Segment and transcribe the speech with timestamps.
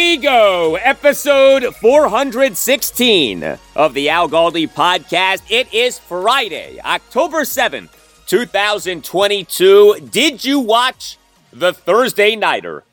[0.00, 0.76] We go.
[0.76, 5.42] Episode 416 of the Al Galdi podcast.
[5.50, 7.90] It is Friday, October 7th,
[8.24, 10.08] 2022.
[10.10, 11.18] Did you watch
[11.52, 12.84] the Thursday Nighter?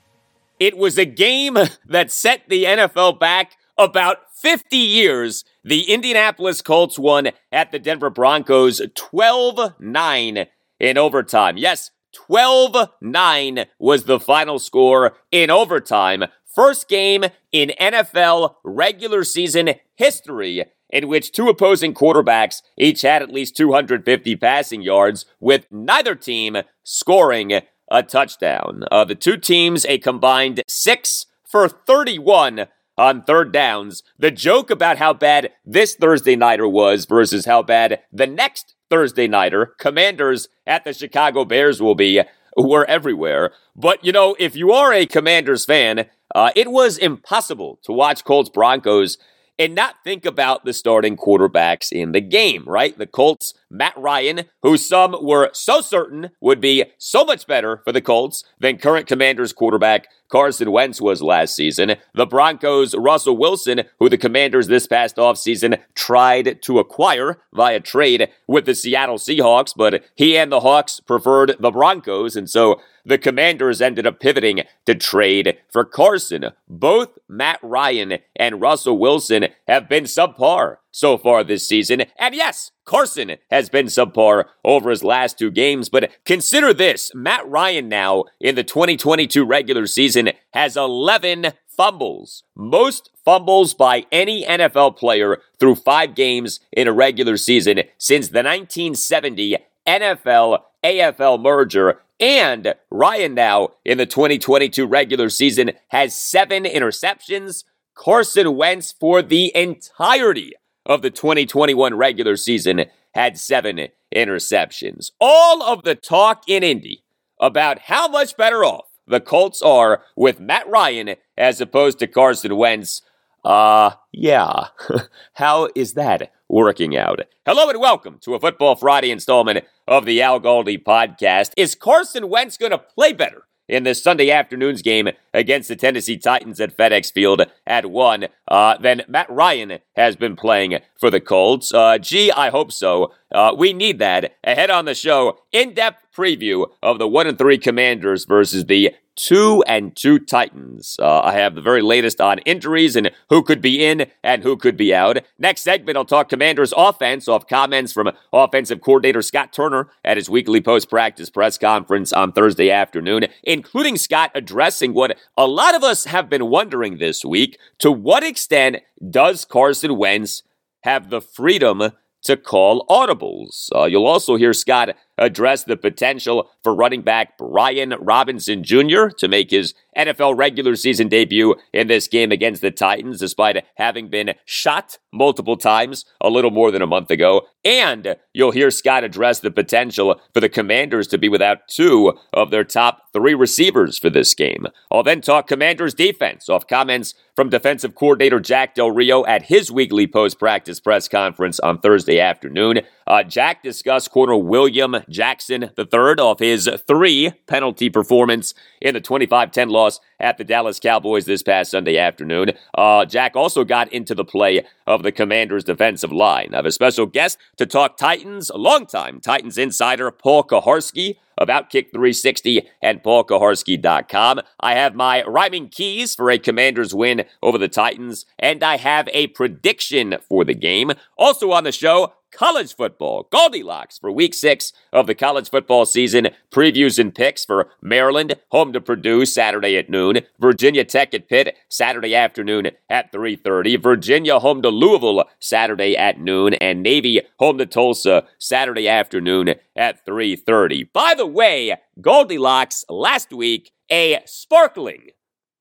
[0.60, 5.46] It was a game that set the NFL back about 50 years.
[5.64, 10.46] The Indianapolis Colts won at the Denver Broncos 12 9
[10.82, 11.56] in overtime.
[11.56, 16.26] Yes, 12 9 was the final score in overtime.
[16.58, 23.32] First game in NFL regular season history in which two opposing quarterbacks each had at
[23.32, 28.86] least 250 passing yards, with neither team scoring a touchdown.
[28.92, 32.66] Uh, the two teams a combined 6 for 31
[32.98, 34.02] on third downs.
[34.18, 39.28] The joke about how bad this Thursday nighter was versus how bad the next Thursday
[39.28, 42.24] nighter, Commanders at the Chicago Bears, will be
[42.58, 43.52] were everywhere.
[43.76, 48.24] But you know, if you are a Commanders fan, uh, it was impossible to watch
[48.24, 49.18] Colts Broncos
[49.60, 52.98] and not think about the starting quarterbacks in the game, right?
[52.98, 57.92] The Colts, Matt Ryan, who some were so certain would be so much better for
[57.92, 61.96] the Colts than current Commanders quarterback Carson Wentz was last season.
[62.14, 68.30] The Broncos, Russell Wilson, who the Commanders this past offseason tried to acquire via trade
[68.48, 73.18] with the Seattle Seahawks, but he and the Hawks preferred the Broncos, and so the
[73.18, 76.48] Commanders ended up pivoting to trade for Carson.
[76.68, 82.06] Both Matt Ryan and Russell Wilson have been subpar so far this season.
[82.18, 87.48] And yes, Carson has been subpar over his last two games, but consider this Matt
[87.48, 92.44] Ryan now in the 2022 regular season has 11 fumbles.
[92.56, 98.42] Most fumbles by any NFL player through five games in a regular season since the
[98.42, 102.02] 1970 NFL AFL merger.
[102.20, 107.66] And Ryan now in the 2022 regular season has seven interceptions.
[107.94, 110.54] Carson Wentz for the entirety
[110.88, 115.12] of the 2021 regular season had seven interceptions.
[115.20, 117.04] All of the talk in Indy
[117.40, 122.56] about how much better off the Colts are with Matt Ryan as opposed to Carson
[122.56, 123.02] Wentz.
[123.44, 124.68] Uh, yeah.
[125.34, 127.20] how is that working out?
[127.46, 131.52] Hello and welcome to a Football Friday installment of the Al Galdi podcast.
[131.58, 136.18] Is Carson Wentz going to play better in this Sunday afternoon's game against the Tennessee
[136.18, 141.20] Titans at FedEx Field at 1 uh, than Matt Ryan has been playing for the
[141.20, 141.74] Colts.
[141.74, 143.14] Uh, gee, I hope so.
[143.32, 144.36] Uh, we need that.
[144.44, 148.94] Ahead on the show, in depth preview of the 1 and 3 Commanders versus the
[149.18, 150.96] two and two Titans.
[151.02, 154.56] Uh, I have the very latest on injuries and who could be in and who
[154.56, 155.18] could be out.
[155.38, 160.30] Next segment, I'll talk Commanders offense off comments from offensive coordinator Scott Turner at his
[160.30, 165.84] weekly post practice press conference on Thursday afternoon, including Scott addressing what a lot of
[165.84, 167.58] us have been wondering this week.
[167.80, 168.78] To what extent
[169.10, 170.44] does Carson Wentz
[170.84, 171.92] have the freedom
[172.24, 173.70] to call audibles.
[173.76, 179.08] Uh, you'll also hear Scott addressed the potential for running back Brian Robinson Jr.
[179.18, 184.10] to make his NFL regular season debut in this game against the Titans, despite having
[184.10, 187.48] been shot multiple times a little more than a month ago.
[187.66, 192.52] And you'll hear Scott address the potential for the Commanders to be without two of
[192.52, 194.68] their top three receivers for this game.
[194.92, 199.72] I'll then talk Commanders defense off comments from defensive coordinator Jack Del Rio at his
[199.72, 202.82] weekly post practice press conference on Thursday afternoon.
[203.06, 209.52] Uh, Jack discussed corner William Jackson III off his three penalty performance in the 25
[209.52, 212.52] 10 loss at the Dallas Cowboys this past Sunday afternoon.
[212.74, 216.54] Uh, Jack also got into the play of the Commanders' defensive line.
[216.54, 221.48] I have a special guest to talk Titans, a longtime Titans insider, Paul Kuharsky of
[221.50, 224.42] Outkick 360 and paulkuharsky.com.
[224.60, 229.10] I have my rhyming keys for a Commanders win over the Titans, and I have
[229.14, 230.92] a prediction for the game.
[231.18, 233.28] Also on the show, college football.
[233.32, 236.30] GaldiLocks for week six of the college football season.
[236.52, 240.22] Previews and picks for Maryland, home to Purdue Saturday at noon.
[240.40, 243.82] Virginia Tech at Pitt Saturday afternoon at 3.30.
[243.82, 246.54] Virginia home to Louisville Saturday at noon.
[246.56, 250.92] And Navy home to Tulsa Saturday afternoon at 3.30.
[250.94, 255.10] By the way, GaldiLocks last week, a sparkling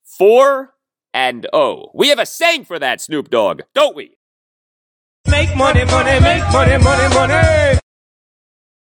[0.04, 0.74] 4
[1.12, 1.90] and 0.
[1.94, 4.16] We have a saying for that, Snoop Dogg, don't we?
[5.28, 7.78] Make money, money, make money, money, money.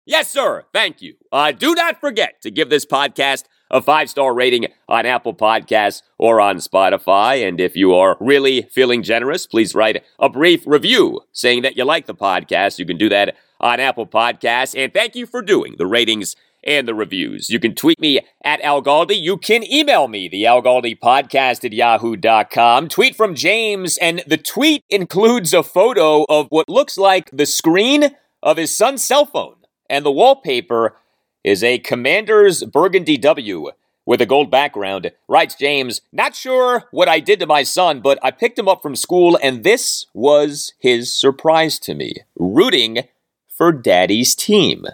[0.06, 0.64] Yes, sir.
[0.72, 1.16] Thank you.
[1.32, 6.02] Uh, do not forget to give this podcast a five star rating on Apple Podcasts
[6.18, 7.46] or on Spotify.
[7.46, 11.84] And if you are really feeling generous, please write a brief review saying that you
[11.84, 12.80] like the podcast.
[12.80, 14.82] You can do that on Apple Podcasts.
[14.82, 16.36] And thank you for doing the ratings
[16.68, 17.50] and the reviews.
[17.50, 19.20] You can tweet me at Al Galdi.
[19.20, 22.90] You can email me, the Al Galdi podcast at yahoo.com.
[22.90, 28.16] Tweet from James, and the tweet includes a photo of what looks like the screen
[28.44, 29.56] of his son's cell phone.
[29.90, 30.98] And the wallpaper
[31.44, 33.72] is a Commander's Burgundy W
[34.06, 35.12] with a gold background.
[35.28, 38.82] Writes James, not sure what I did to my son, but I picked him up
[38.82, 43.04] from school, and this was his surprise to me rooting
[43.48, 44.86] for daddy's team.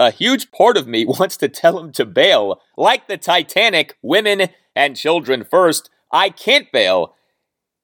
[0.00, 2.62] A huge part of me wants to tell him to bail.
[2.74, 5.90] Like the Titanic, women and children first.
[6.10, 7.14] I can't bail.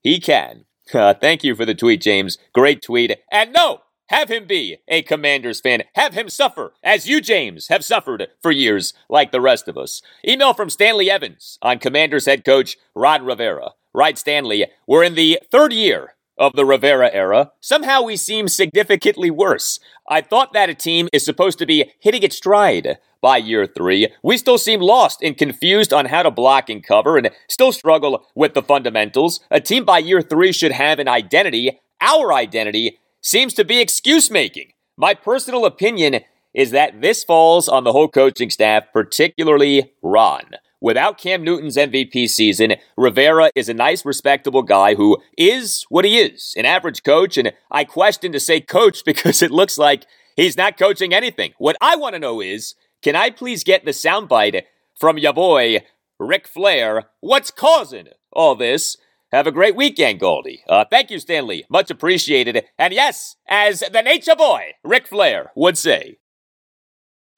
[0.01, 0.65] He can.
[0.93, 2.37] Uh, thank you for the tweet, James.
[2.53, 3.13] Great tweet.
[3.29, 5.83] And no, have him be a Commanders fan.
[5.95, 10.01] Have him suffer, as you, James, have suffered for years, like the rest of us.
[10.25, 13.71] Email from Stanley Evans on Commanders head coach Ron Rivera.
[13.93, 19.31] Right, Stanley, we're in the third year of the Rivera era, somehow we seem significantly
[19.31, 19.79] worse.
[20.07, 24.09] I thought that a team is supposed to be hitting its stride by year three.
[24.23, 28.25] We still seem lost and confused on how to block and cover and still struggle
[28.35, 29.39] with the fundamentals.
[29.49, 31.79] A team by year three should have an identity.
[31.99, 34.73] Our identity seems to be excuse making.
[34.97, 36.21] My personal opinion
[36.53, 40.43] is that this falls on the whole coaching staff, particularly Ron.
[40.79, 46.19] Without Cam Newton's MVP season, Rivera is a nice, respectable guy who is what he
[46.19, 47.37] is an average coach.
[47.37, 51.53] And I question to say coach because it looks like he's not coaching anything.
[51.57, 54.63] What I want to know is can I please get the soundbite
[54.99, 55.83] from your boy,
[56.19, 57.09] Ric Flair?
[57.21, 58.97] What's causing all this?
[59.31, 60.59] Have a great weekend, Galdi.
[60.69, 61.65] Uh, thank you, Stanley.
[61.69, 62.63] Much appreciated.
[62.77, 66.17] And yes, as the nature boy, Ric Flair would say,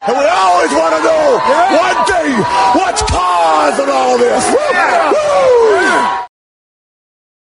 [0.02, 1.40] and we always want to know
[1.76, 2.32] one thing
[2.80, 4.46] what's causing all this?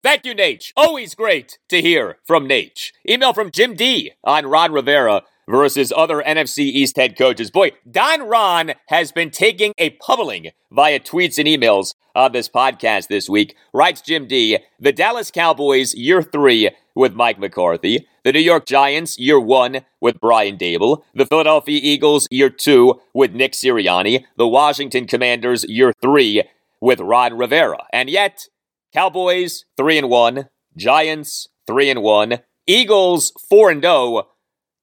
[0.02, 0.72] Thank you, Nate.
[0.76, 2.92] Always great to hear from Nate.
[3.08, 7.50] Email from Jim D on Ron Rivera versus other NFC East head coaches.
[7.50, 13.08] Boy, Don Ron has been taking a pummeling via tweets and emails on this podcast
[13.08, 13.54] this week.
[13.72, 14.58] Writes Jim D.
[14.80, 18.06] The Dallas Cowboys, year three with Mike McCarthy.
[18.24, 21.02] The New York Giants, year one with Brian Daboll.
[21.14, 24.24] The Philadelphia Eagles, year two with Nick Sirianni.
[24.36, 26.42] The Washington Commanders, year three
[26.80, 27.84] with Ron Rivera.
[27.92, 28.48] And yet,
[28.92, 30.48] Cowboys, three and one.
[30.76, 32.40] Giants, three and one.
[32.66, 34.28] Eagles, four and oh.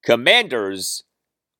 [0.03, 1.03] Commanders,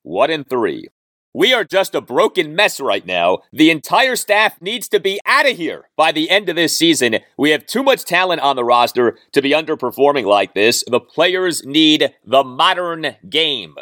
[0.02, 0.88] 1 and 3.
[1.36, 3.38] We are just a broken mess right now.
[3.52, 7.16] The entire staff needs to be out of here by the end of this season.
[7.36, 10.84] We have too much talent on the roster to be underperforming like this.
[10.86, 13.74] The players need the modern game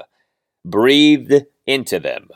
[0.65, 2.29] breathed into them.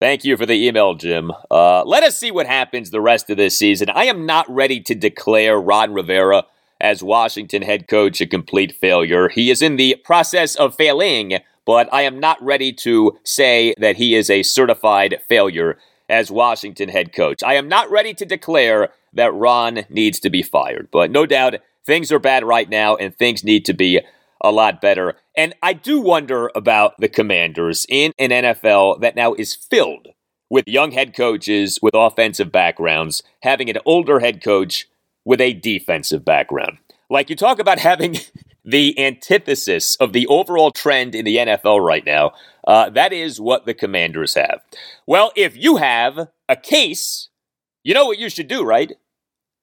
[0.00, 1.30] Thank you for the email, Jim.
[1.50, 3.90] Uh, let us see what happens the rest of this season.
[3.90, 6.44] I am not ready to declare Ron Rivera
[6.80, 9.28] as Washington head coach a complete failure.
[9.28, 13.96] He is in the process of failing, but I am not ready to say that
[13.96, 17.42] he is a certified failure as Washington head coach.
[17.42, 21.56] I am not ready to declare that Ron needs to be fired, but no doubt
[21.84, 24.00] things are bad right now and things need to be
[24.40, 25.14] a lot better.
[25.36, 30.08] And I do wonder about the commanders in an NFL that now is filled
[30.48, 34.88] with young head coaches with offensive backgrounds, having an older head coach
[35.30, 36.78] with a defensive background.
[37.08, 38.16] Like you talk about having
[38.64, 42.32] the antithesis of the overall trend in the NFL right now.
[42.66, 44.60] Uh, that is what the commanders have.
[45.06, 47.28] Well, if you have a case,
[47.84, 48.94] you know what you should do, right?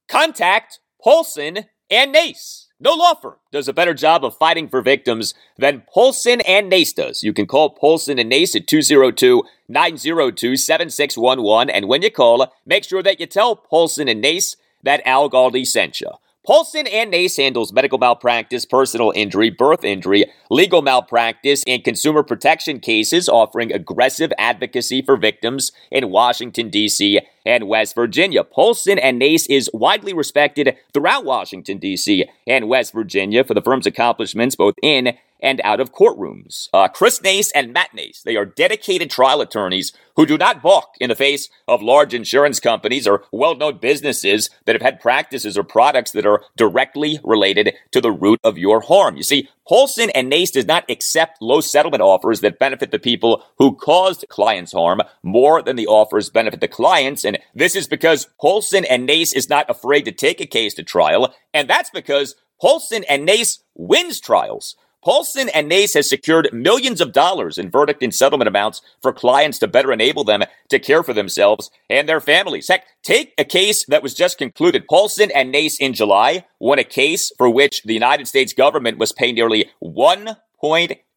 [0.07, 2.69] Contact Paulson and Nace.
[2.79, 6.93] No law firm does a better job of fighting for victims than Paulson and Nace
[6.93, 7.23] does.
[7.23, 11.69] You can call Paulson and Nace at 202 902 7611.
[11.69, 15.65] And when you call, make sure that you tell Paulson and Nace that Al Galdi
[15.65, 16.09] sent you.
[16.47, 22.79] Paulson and Nace handles medical malpractice, personal injury, birth injury, legal malpractice, and consumer protection
[22.79, 27.19] cases, offering aggressive advocacy for victims in Washington, D.C.
[27.45, 28.45] and West Virginia.
[28.45, 32.23] Paulson and Nace is widely respected throughout Washington, D.C.
[32.47, 36.69] and West Virginia for the firm's accomplishments both in and out of courtrooms.
[36.73, 40.95] Uh, Chris Nace and Matt Nace, they are dedicated trial attorneys who do not balk
[40.99, 45.63] in the face of large insurance companies or well-known businesses that have had practices or
[45.63, 49.15] products that are directly related to the root of your harm.
[49.15, 53.43] You see, Paulson and Nace does not accept low settlement offers that benefit the people
[53.57, 57.25] who caused clients harm more than the offers benefit the clients.
[57.25, 60.83] And this is because Paulson and Nace is not afraid to take a case to
[60.83, 61.33] trial.
[61.53, 64.75] And that's because Paulson and Nace wins trials.
[65.07, 69.57] Paulson and Nace has secured millions of dollars in verdict and settlement amounts for clients
[69.59, 72.67] to better enable them to care for themselves and their families.
[72.67, 74.85] Heck, take a case that was just concluded.
[74.89, 79.13] Paulson and Nace in July won a case for which the United States government was
[79.13, 79.69] paying nearly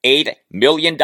[0.05, 0.99] $1.8 million.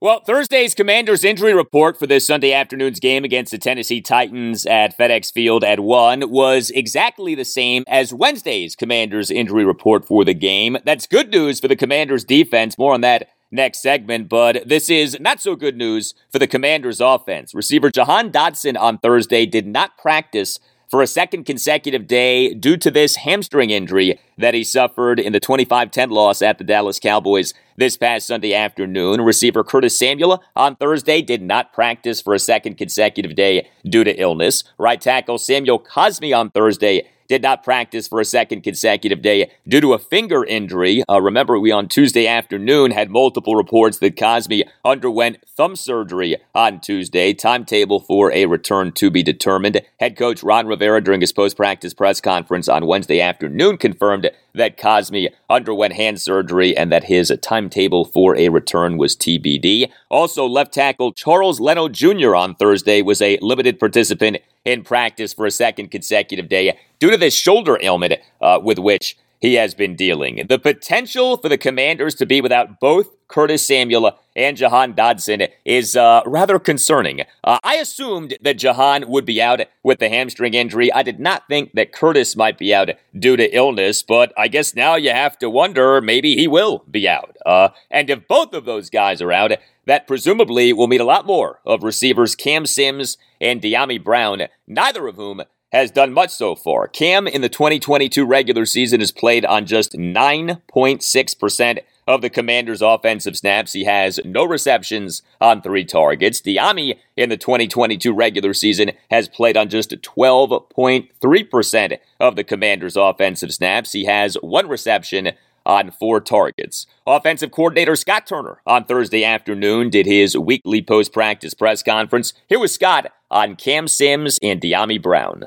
[0.00, 4.96] Well, Thursday's Commanders injury report for this Sunday afternoon's game against the Tennessee Titans at
[4.96, 10.34] FedEx Field at 1 was exactly the same as Wednesday's Commanders injury report for the
[10.34, 10.78] game.
[10.84, 12.78] That's good news for the Commanders defense.
[12.78, 17.00] More on that next segment, but this is not so good news for the Commanders
[17.00, 17.54] offense.
[17.54, 22.90] Receiver Jahan Dotson on Thursday did not practice for a second consecutive day due to
[22.90, 27.52] this hamstring injury that he suffered in the 25 10 loss at the Dallas Cowboys
[27.76, 29.20] this past Sunday afternoon.
[29.20, 34.18] Receiver Curtis Samuel on Thursday did not practice for a second consecutive day due to
[34.18, 34.64] illness.
[34.78, 39.80] Right tackle Samuel Cosmi on Thursday did not practice for a second consecutive day due
[39.80, 41.04] to a finger injury.
[41.08, 46.80] Uh, remember, we on Tuesday afternoon had multiple reports that Cosmi underwent thumb surgery on
[46.80, 47.34] Tuesday.
[47.34, 49.80] Timetable for a return to be determined.
[50.00, 54.78] Head coach Ron Rivera during his post practice press conference on Wednesday afternoon confirmed that
[54.78, 59.90] Cosmi underwent hand surgery and that his timetable for a return was TBD.
[60.08, 62.34] Also, left tackle Charles Leno Jr.
[62.34, 67.16] on Thursday was a limited participant in practice for a second consecutive day due to
[67.16, 70.44] this shoulder ailment uh, with which he has been dealing.
[70.48, 75.94] The potential for the Commanders to be without both Curtis Samuel and Jahan Dotson is
[75.96, 77.22] uh, rather concerning.
[77.44, 80.92] Uh, I assumed that Jahan would be out with the hamstring injury.
[80.92, 84.74] I did not think that Curtis might be out due to illness, but I guess
[84.74, 87.36] now you have to wonder maybe he will be out.
[87.44, 89.52] Uh, and if both of those guys are out,
[89.84, 95.06] that presumably will mean a lot more of receivers Cam Sims and Dyami Brown, neither
[95.06, 95.42] of whom
[95.72, 96.86] has done much so far.
[96.88, 103.36] Cam in the 2022 regular season has played on just 9.6% of the Commanders' offensive
[103.36, 103.74] snaps.
[103.74, 106.40] He has no receptions on three targets.
[106.40, 113.52] Dyami in the 2022 regular season has played on just 12.3% of the Commanders' offensive
[113.52, 113.92] snaps.
[113.92, 115.32] He has one reception
[115.66, 116.86] on four targets.
[117.06, 122.32] Offensive coordinator Scott Turner on Thursday afternoon did his weekly post practice press conference.
[122.48, 125.44] Here was Scott on Cam Sims and Dyami Brown?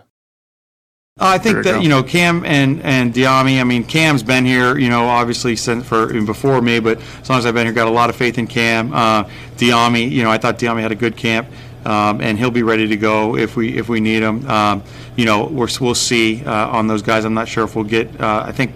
[1.20, 3.60] Uh, I think that you know Cam and and Dyami.
[3.60, 7.38] I mean, Cam's been here, you know, obviously since for before me, but as long
[7.38, 8.94] as I've been here, got a lot of faith in Cam.
[8.94, 9.26] Uh,
[9.58, 11.50] Dyami, you know, I thought Dyami had a good camp,
[11.86, 14.50] um, and he'll be ready to go if we if we need him.
[14.50, 14.84] Um,
[15.18, 17.26] you know, we're, we'll see uh, on those guys.
[17.26, 18.20] I'm not sure if we'll get.
[18.20, 18.74] Uh, I think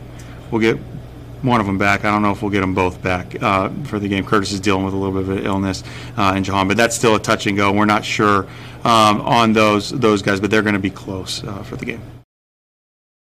[0.51, 0.77] we'll get
[1.41, 2.03] one of them back.
[2.03, 4.25] I don't know if we'll get them both back uh, for the game.
[4.25, 5.83] Curtis is dealing with a little bit of an illness,
[6.17, 7.71] uh, and Jahan, but that's still a touch and go.
[7.71, 8.47] We're not sure
[8.85, 12.01] um, on those those guys, but they're going to be close uh, for the game.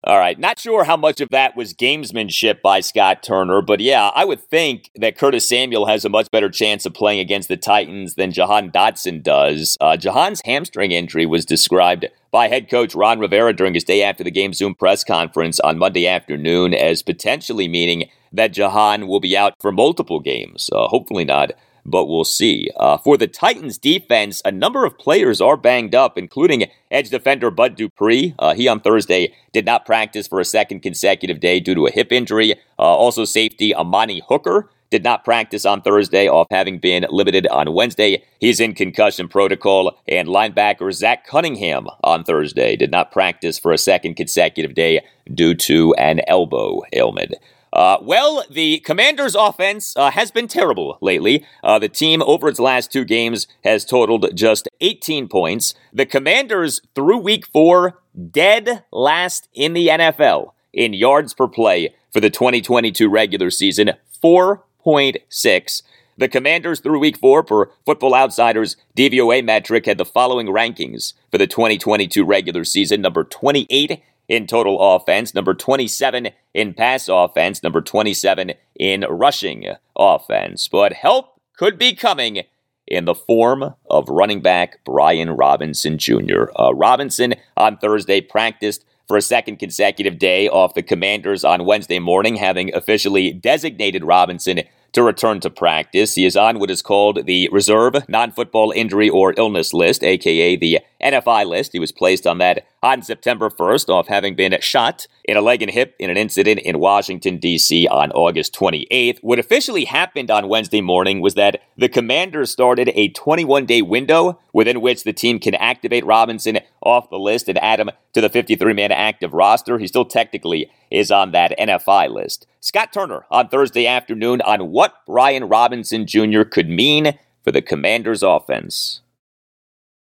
[0.07, 0.37] All right.
[0.37, 4.39] Not sure how much of that was gamesmanship by Scott Turner, but yeah, I would
[4.39, 8.31] think that Curtis Samuel has a much better chance of playing against the Titans than
[8.31, 9.77] Jahan Dotson does.
[9.81, 14.23] Uh, Jahan's hamstring injury was described by head coach Ron Rivera during his day after
[14.23, 19.35] the game Zoom press conference on Monday afternoon as potentially meaning that Jahan will be
[19.35, 20.69] out for multiple games.
[20.71, 21.49] Uh, hopefully not
[21.85, 22.69] but we'll see.
[22.77, 27.51] Uh, for the Titans defense, a number of players are banged up, including edge defender
[27.51, 28.33] Bud Dupree.
[28.39, 31.91] Uh, he on Thursday did not practice for a second consecutive day due to a
[31.91, 32.53] hip injury.
[32.79, 37.73] Uh, also, safety Amani Hooker did not practice on Thursday off having been limited on
[37.73, 38.23] Wednesday.
[38.39, 39.97] He's in concussion protocol.
[40.07, 45.01] And linebacker Zach Cunningham on Thursday did not practice for a second consecutive day
[45.33, 47.33] due to an elbow ailment.
[47.75, 51.45] Uh, well, the Commanders' offense uh, has been terrible lately.
[51.61, 55.73] Uh, the team, over its last two games, has totaled just 18 points.
[55.91, 57.99] The Commanders, through week four,
[58.31, 63.91] dead last in the NFL in yards per play for the 2022 regular season,
[64.23, 65.81] 4.6.
[66.17, 71.37] The Commanders through week four per Football Outsiders DVOA metric had the following rankings for
[71.37, 77.81] the 2022 regular season number 28 in total offense, number 27 in pass offense, number
[77.81, 79.65] 27 in rushing
[79.95, 80.67] offense.
[80.67, 82.43] But help could be coming
[82.87, 86.45] in the form of running back Brian Robinson Jr.
[86.59, 91.99] Uh, Robinson on Thursday practiced for a second consecutive day off the Commanders on Wednesday
[91.99, 94.61] morning, having officially designated Robinson
[94.95, 96.15] to return to practice.
[96.15, 100.55] He is on what is called the Reserve Non Football Injury or Illness List, aka
[100.55, 101.73] the NFI list.
[101.73, 105.61] He was placed on that on September 1st off having been shot in a leg
[105.61, 107.87] and hip in an incident in Washington, D.C.
[107.87, 109.19] on August 28th.
[109.21, 114.39] What officially happened on Wednesday morning was that the Commanders started a 21 day window
[114.53, 118.29] within which the team can activate Robinson off the list and add him to the
[118.29, 119.77] 53 man active roster.
[119.77, 122.47] He still technically is on that NFI list.
[122.61, 126.43] Scott Turner on Thursday afternoon on what Brian Robinson Jr.
[126.43, 129.01] could mean for the Commanders offense.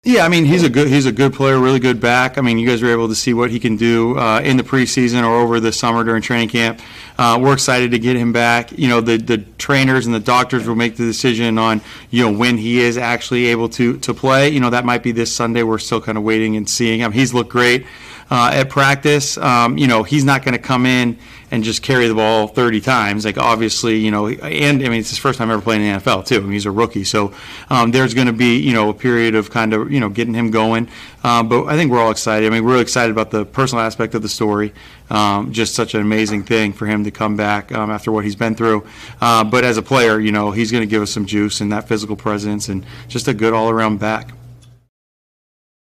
[0.06, 2.38] Yeah, I mean he's a good he's a good player, really good back.
[2.38, 4.62] I mean you guys were able to see what he can do uh, in the
[4.62, 6.80] preseason or over the summer during training camp.
[7.18, 8.70] Uh, we're excited to get him back.
[8.70, 12.38] You know the the trainers and the doctors will make the decision on you know
[12.38, 14.48] when he is actually able to to play.
[14.48, 15.64] You know that might be this Sunday.
[15.64, 17.10] We're still kind of waiting and seeing him.
[17.10, 17.84] He's looked great
[18.30, 19.36] uh, at practice.
[19.36, 21.18] Um, you know he's not going to come in
[21.50, 23.24] and just carry the ball 30 times.
[23.24, 26.00] Like obviously, you know, and I mean it's his first time ever playing in the
[26.00, 26.36] NFL too.
[26.36, 27.32] I mean, he's a rookie, so
[27.70, 30.34] um, there's going to be you know a period of kind of you know getting
[30.34, 30.88] him going.
[31.22, 32.46] Um, but I think we're all excited.
[32.46, 34.72] I mean, we're really excited about the personal aspect of the story.
[35.10, 38.36] Um, just such an amazing thing for him to come back um, after what he's
[38.36, 38.86] been through.
[39.20, 41.72] Uh, but as a player, you know, he's going to give us some juice and
[41.72, 44.32] that physical presence and just a good all around back.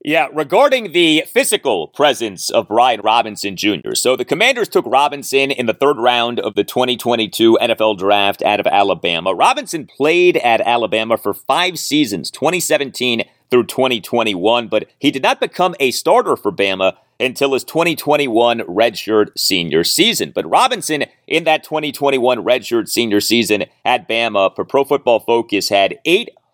[0.06, 3.94] Yeah, regarding the physical presence of Brian Robinson Jr.
[3.94, 8.60] So the Commanders took Robinson in the third round of the 2022 NFL Draft out
[8.60, 9.34] of Alabama.
[9.34, 15.74] Robinson played at Alabama for five seasons, 2017 through 2021, but he did not become
[15.80, 20.30] a starter for Bama until his 2021 redshirt senior season.
[20.32, 25.98] But Robinson, in that 2021 redshirt senior season at Bama, for Pro Football Focus, had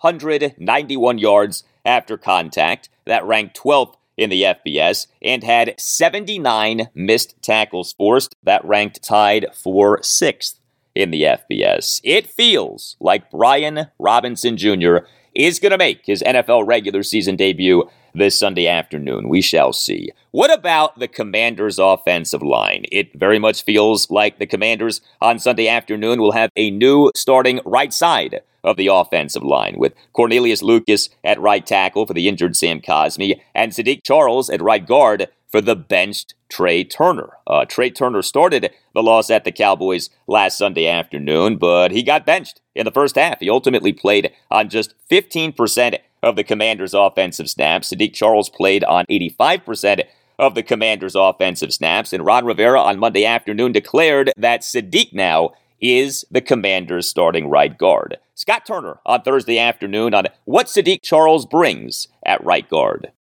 [0.04, 2.88] 891 yards after contact.
[3.04, 8.34] That ranked 12th in the FBS and had 79 missed tackles forced.
[8.42, 10.58] That ranked tied for 6th
[10.94, 12.00] in the FBS.
[12.04, 14.98] It feels like Brian Robinson Jr.
[15.34, 19.30] is going to make his NFL regular season debut this Sunday afternoon.
[19.30, 20.10] We shall see.
[20.32, 22.84] What about the Commanders' offensive line?
[22.92, 27.60] It very much feels like the Commanders on Sunday afternoon will have a new starting
[27.64, 32.56] right side of the offensive line, with Cornelius Lucas at right tackle for the injured
[32.56, 37.30] Sam Cosmi and Saahdiq Charles at right guard for the benched Trai Turner.
[37.46, 42.26] Uh, Trai Turner started the loss at the Cowboys last Sunday afternoon, but he got
[42.26, 43.40] benched in the first half.
[43.40, 47.92] He ultimately played on just 15% of the Commanders' offensive snaps.
[47.92, 50.04] Saahdiq Charles played on 85%
[50.38, 55.52] of the Commanders' offensive snaps, and Ron Rivera on Monday afternoon declared that Saahdiq now
[55.82, 58.18] is the Commanders' starting right guard.
[58.34, 63.12] Scott Turner on Thursday afternoon on what Saahdiq Charles brings at right guard.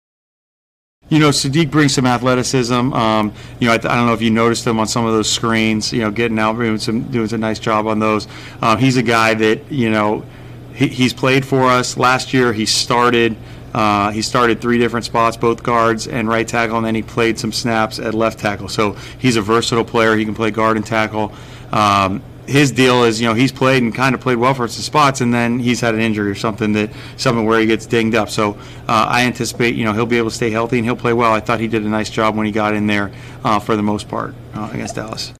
[1.08, 2.72] You know, Saahdiq brings some athleticism.
[2.72, 5.28] Um, you know, I, I, don't know if you noticed him on some of those
[5.28, 5.92] screens.
[5.92, 8.28] You know, getting out, doing some doing a nice job on those.
[8.62, 10.24] Um, he's a guy that you know
[10.74, 12.52] he, he's played for us last year.
[12.52, 13.36] He started.
[13.74, 17.38] Uh, he started three different spots, both guards and right tackle, and then he played
[17.38, 18.68] some snaps at left tackle.
[18.68, 20.14] So he's a versatile player.
[20.14, 21.32] He can play guard and tackle.
[21.72, 24.82] Um, his deal is, you know, he's played and kind of played well for some
[24.82, 28.16] spots, and then he's had an injury or something that something where he gets dinged
[28.16, 28.30] up.
[28.30, 28.52] So
[28.88, 31.32] uh, I anticipate, you know, he'll be able to stay healthy and he'll play well.
[31.32, 33.12] I thought he did a nice job when he got in there
[33.44, 35.32] uh, for the most part uh, against Dallas.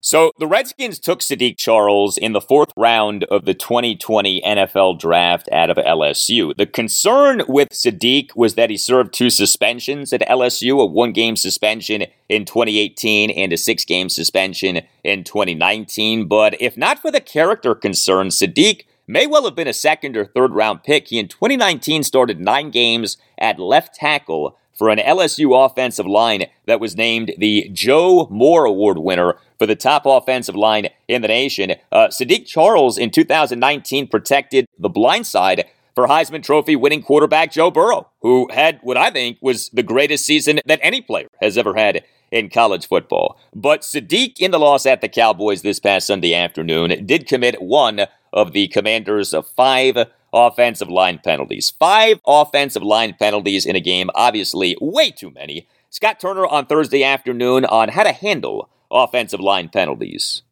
[0.00, 5.48] So the Redskins took Saahdiq Charles in the fourth round of the 2020 NFL draft
[5.50, 6.56] out of LSU.
[6.56, 11.34] The concern with Saahdiq was that he served two suspensions at LSU, a one game
[11.34, 16.28] suspension in 2018 and a six game suspension in 2019.
[16.28, 20.26] But if not for the character concerns, Saahdiq may well have been a second or
[20.26, 21.08] third round pick.
[21.08, 26.80] He in 2019 started nine games at left tackle for an LSU offensive line that
[26.80, 31.72] was named the Joe Moore Award winner for the top offensive line in the nation.
[31.90, 35.64] Uh, Saahdiq Charles in 2019 protected the blind side
[35.96, 40.24] for Heisman Trophy winning quarterback Joe Burrow, who had what I think was the greatest
[40.24, 43.36] season that any player has ever had in college football.
[43.52, 48.06] But Saahdiq in the loss at the Cowboys this past Sunday afternoon did commit one
[48.32, 49.96] of the Commanders' five
[50.32, 51.70] offensive line penalties.
[51.70, 55.66] Five offensive line penalties in a game, obviously way too many.
[55.90, 60.42] Scott Turner on Thursday afternoon on how to handle offensive line penalties.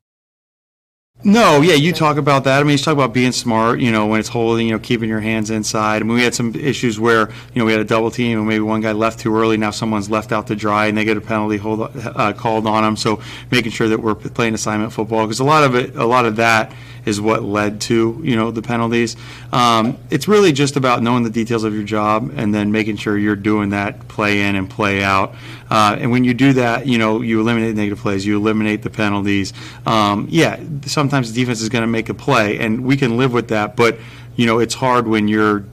[1.25, 2.61] No, yeah, you talk about that.
[2.61, 5.09] I mean, you talk about being smart, you know, when it's holding, you know, keeping
[5.09, 6.03] your hands inside.
[6.03, 8.47] I mean, we had some issues where, you know, we had a double team and
[8.47, 9.57] maybe one guy left too early.
[9.57, 12.83] Now someone's left out to dry and they get a penalty hold, uh, called on
[12.83, 12.97] them.
[12.97, 16.27] So making sure that we're playing assignment football because a lot of it, a lot
[16.27, 16.71] of that
[17.07, 19.17] is what led to you know the penalties.
[19.53, 23.17] Um, it's really just about knowing the details of your job and then making sure
[23.17, 25.35] you're doing that play in and play out.
[25.71, 28.91] Uh, and when you do that, you know you eliminate negative plays, you eliminate the
[28.91, 29.55] penalties.
[29.87, 33.33] Um, yeah, sometimes the defense is going to make a play, and we can live
[33.33, 33.77] with that.
[33.77, 33.99] But
[34.35, 35.65] you know it's hard when you're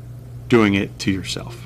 [0.48, 1.63] doing it to yourself.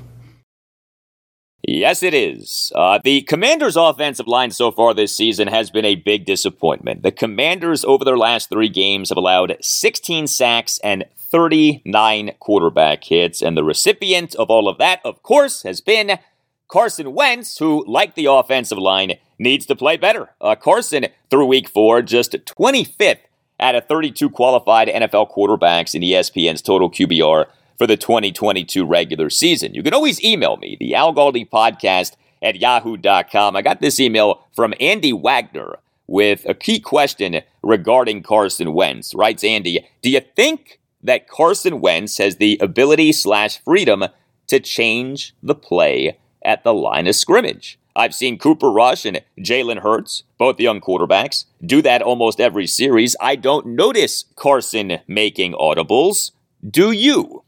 [1.69, 2.71] Yes, it is.
[2.73, 7.03] Uh, the Commanders' offensive line so far this season has been a big disappointment.
[7.03, 13.41] The Commanders, over their last three games, have allowed 16 sacks and 39 quarterback hits.
[13.41, 16.19] And the recipient of all of that, of course, has been
[16.69, 20.29] Carson Wentz, who, like the offensive line, needs to play better.
[20.39, 23.19] Uh, Carson, through week four, just 25th
[23.59, 29.73] out of 32 qualified NFL quarterbacks in ESPN's total QBR for the 2022 regular season.
[29.73, 33.55] You can always email me, the Al Galdi podcast at yahoo.com.
[33.55, 39.13] I got this email from Andy Wagner with a key question regarding Carson Wentz.
[39.13, 44.05] Writes Andy, do you think that Carson Wentz has the ability slash freedom
[44.47, 47.77] to change the play at the line of scrimmage?
[47.95, 53.15] I've seen Cooper Rush and Jalen Hurts, both young quarterbacks, do that almost every series.
[53.19, 56.31] I don't notice Carson making audibles.
[56.69, 57.43] Do you?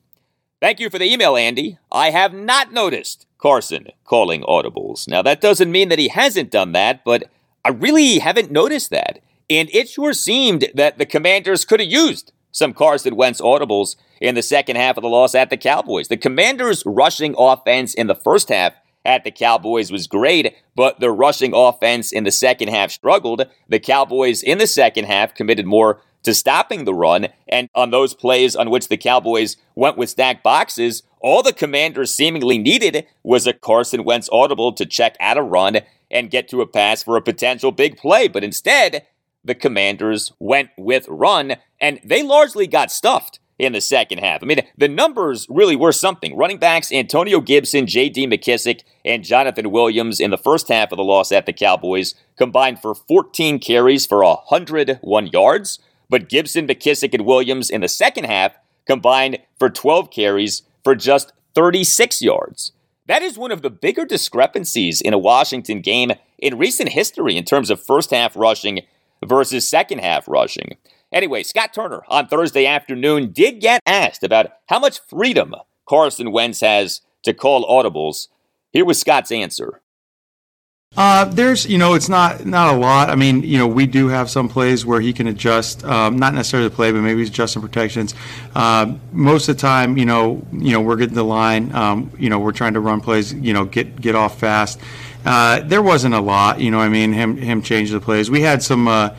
[0.62, 1.78] Thank you for the email, Andy.
[1.90, 5.08] I have not noticed Carson calling audibles.
[5.08, 7.30] Now, that doesn't mean that he hasn't done that, but
[7.64, 9.20] I really haven't noticed that.
[9.50, 14.36] And it sure seemed that the commanders could have used some Carson Wentz audibles in
[14.36, 16.10] the second half of the loss at the Cowboys.
[16.10, 18.74] The commanders' rushing offense in the first half
[19.06, 23.46] at the Cowboys was great, but the rushing offense in the second half struggled.
[23.70, 27.28] The Cowboys in the second half committed more to stopping the run.
[27.48, 32.16] And on those plays on which the Cowboys went with stacked boxes, all the commanders
[32.16, 35.80] seemingly needed was a Carson Wentz audible to check out a run
[36.12, 38.28] and get to a pass for a potential big play.
[38.28, 39.06] But instead,
[39.44, 44.42] the commanders went with run, and they largely got stuffed in the second half.
[44.42, 46.36] I mean, the numbers really were something.
[46.36, 48.28] Running backs Antonio Gibson, J.D.
[48.28, 52.82] McKissic, and Jonathan Williams in the first half of the loss at the Cowboys combined
[52.82, 55.80] for 14 carries for 101 yards.
[56.10, 58.54] But Gibson, McKissic, and Williams in the second half
[58.86, 62.72] combined for 12 carries for just 36 yards.
[63.06, 67.44] That is one of the bigger discrepancies in a Washington game in recent history in
[67.44, 68.82] terms of first half rushing
[69.26, 70.78] versus second half rushing.
[71.12, 75.56] Anyway, Scott Turner on Thursday afternoon did get asked about how much freedom
[75.88, 78.28] Carson Wentz has to call audibles.
[78.72, 79.82] Here was Scott's answer.
[80.98, 83.12] Uh, there's, you know, it's not not a lot.
[83.12, 86.34] I mean, you know, we do have some plays where he can adjust, um, not
[86.34, 88.16] necessarily the play, but maybe he's adjusting protections.
[88.56, 91.74] Uh, most of the time, you know, you know, we're getting the line.
[91.76, 93.32] Um, you know, we're trying to run plays.
[93.32, 94.80] You know, get get off fast.
[95.24, 96.60] Uh, there wasn't a lot.
[96.60, 98.32] You know, I mean, him him changing the plays.
[98.32, 98.88] We had some.
[98.88, 99.12] Uh,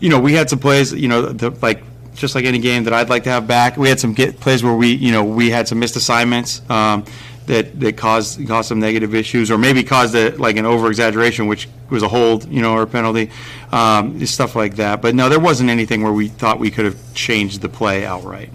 [0.00, 1.82] you know, we had some plays, you know, the, like
[2.14, 3.76] just like any game that I'd like to have back.
[3.76, 7.04] We had some get plays where we, you know, we had some missed assignments um,
[7.48, 11.46] that that caused caused some negative issues, or maybe caused a, like an over exaggeration,
[11.48, 13.30] which was a hold, you know, or a penalty,
[13.72, 15.02] um, stuff like that.
[15.02, 18.50] But no, there wasn't anything where we thought we could have changed the play outright.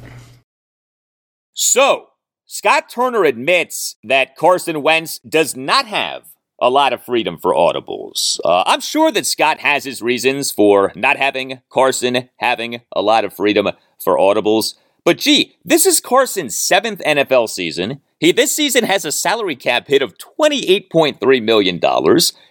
[1.54, 2.08] So
[2.46, 6.24] Scott Turner admits that Carson Wentz does not have
[6.62, 8.40] a lot of freedom for audibles.
[8.46, 13.26] Uh, I'm sure that Scott has his reasons for not having Carson having a lot
[13.26, 13.70] of freedom
[14.02, 14.76] for audibles.
[15.04, 18.02] But gee, this is Carson's seventh NFL season.
[18.24, 21.82] He this season has a salary cap hit of $28.3 million.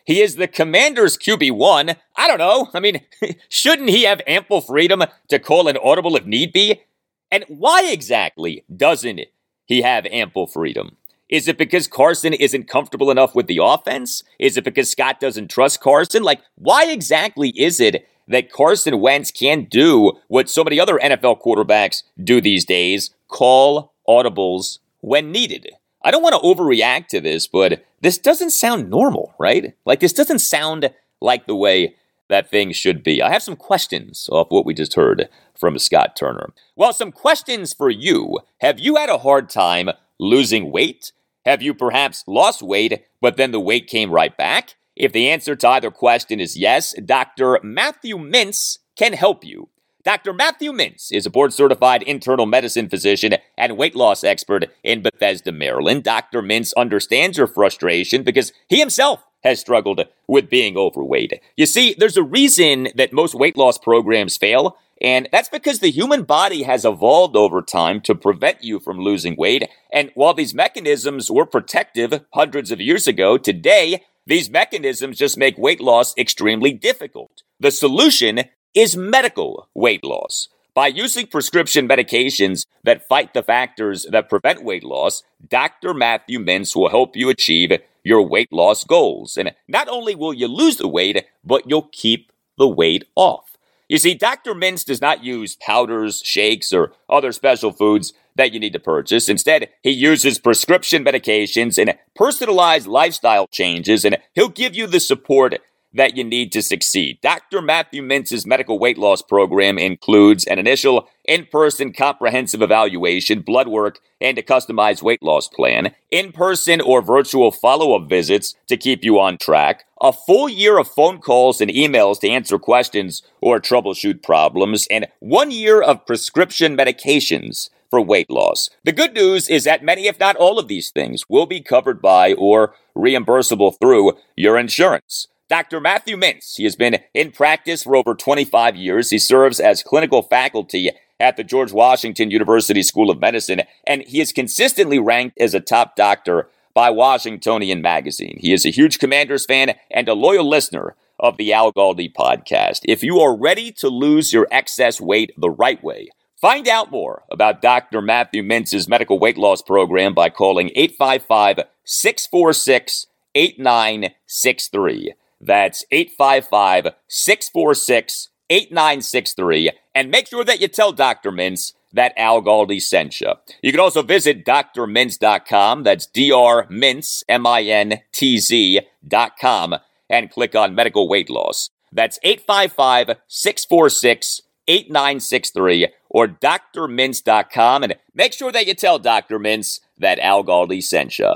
[0.04, 1.96] He is the commander's QB1.
[2.14, 2.68] I don't know.
[2.74, 3.00] I mean,
[3.48, 6.82] shouldn't he have ample freedom to call an audible if need be?
[7.30, 9.22] And why exactly doesn't
[9.64, 10.98] he have ample freedom?
[11.30, 14.22] Is it because Carson isn't comfortable enough with the offense?
[14.38, 16.22] Is it because Scott doesn't trust Carson?
[16.22, 21.40] Like, why exactly is it that Carson Wentz can't do what so many other NFL
[21.40, 25.68] quarterbacks do these days call audibles when needed?
[26.02, 29.74] I don't want to overreact to this, but this doesn't sound normal, right?
[29.84, 31.94] Like, this doesn't sound like the way
[32.28, 33.22] that things should be.
[33.22, 36.52] I have some questions off what we just heard from Scott Turner.
[36.74, 38.38] Well, some questions for you.
[38.60, 41.12] Have you had a hard time losing weight?
[41.44, 44.76] Have you perhaps lost weight, but then the weight came right back?
[44.96, 47.58] If the answer to either question is yes, Dr.
[47.62, 49.68] Matthew Mintz can help you.
[50.04, 50.32] Dr.
[50.32, 55.52] Matthew Mintz is a board certified internal medicine physician and weight loss expert in Bethesda,
[55.52, 56.02] Maryland.
[56.02, 56.42] Dr.
[56.42, 61.40] Mintz understands your frustration because he himself has struggled with being overweight.
[61.56, 65.90] You see, there's a reason that most weight loss programs fail, and that's because the
[65.90, 69.68] human body has evolved over time to prevent you from losing weight.
[69.92, 75.56] And while these mechanisms were protective hundreds of years ago, today, these mechanisms just make
[75.58, 77.42] weight loss extremely difficult.
[77.60, 80.48] The solution is medical weight loss.
[80.74, 85.92] By using prescription medications that fight the factors that prevent weight loss, Dr.
[85.92, 89.36] Matthew Mintz will help you achieve your weight loss goals.
[89.36, 93.56] And not only will you lose the weight, but you'll keep the weight off.
[93.88, 94.54] You see, Dr.
[94.54, 99.28] Mintz does not use powders, shakes, or other special foods that you need to purchase.
[99.28, 105.58] Instead, he uses prescription medications and personalized lifestyle changes, and he'll give you the support
[105.94, 107.18] that you need to succeed.
[107.22, 107.60] Dr.
[107.60, 114.00] Matthew Mintz's medical weight loss program includes an initial in person comprehensive evaluation, blood work,
[114.20, 119.04] and a customized weight loss plan, in person or virtual follow up visits to keep
[119.04, 123.60] you on track, a full year of phone calls and emails to answer questions or
[123.60, 128.70] troubleshoot problems, and one year of prescription medications for weight loss.
[128.84, 132.00] The good news is that many, if not all of these things, will be covered
[132.00, 135.28] by or reimbursable through your insurance.
[135.52, 135.80] Dr.
[135.82, 136.56] Matthew Mintz.
[136.56, 139.10] He has been in practice for over 25 years.
[139.10, 144.22] He serves as clinical faculty at the George Washington University School of Medicine, and he
[144.22, 148.38] is consistently ranked as a top doctor by Washingtonian Magazine.
[148.40, 152.80] He is a huge Commanders fan and a loyal listener of the Al Galdi podcast.
[152.84, 156.08] If you are ready to lose your excess weight the right way,
[156.40, 158.00] find out more about Dr.
[158.00, 165.12] Matthew Mintz's medical weight loss program by calling 855 646 8963.
[165.42, 169.72] That's 855 646 8963.
[169.94, 171.32] And make sure that you tell Dr.
[171.32, 173.32] Mintz that Al Galdi sent you.
[173.62, 175.82] You can also visit drmintz.com.
[175.82, 179.74] That's drmintz, M-I-N-T-Z dot com,
[180.08, 181.68] and click on medical weight loss.
[181.92, 187.82] That's 855 646 8963 or drmintz.com.
[187.82, 189.38] And make sure that you tell Dr.
[189.38, 191.34] Mintz that Al Galdi sent you.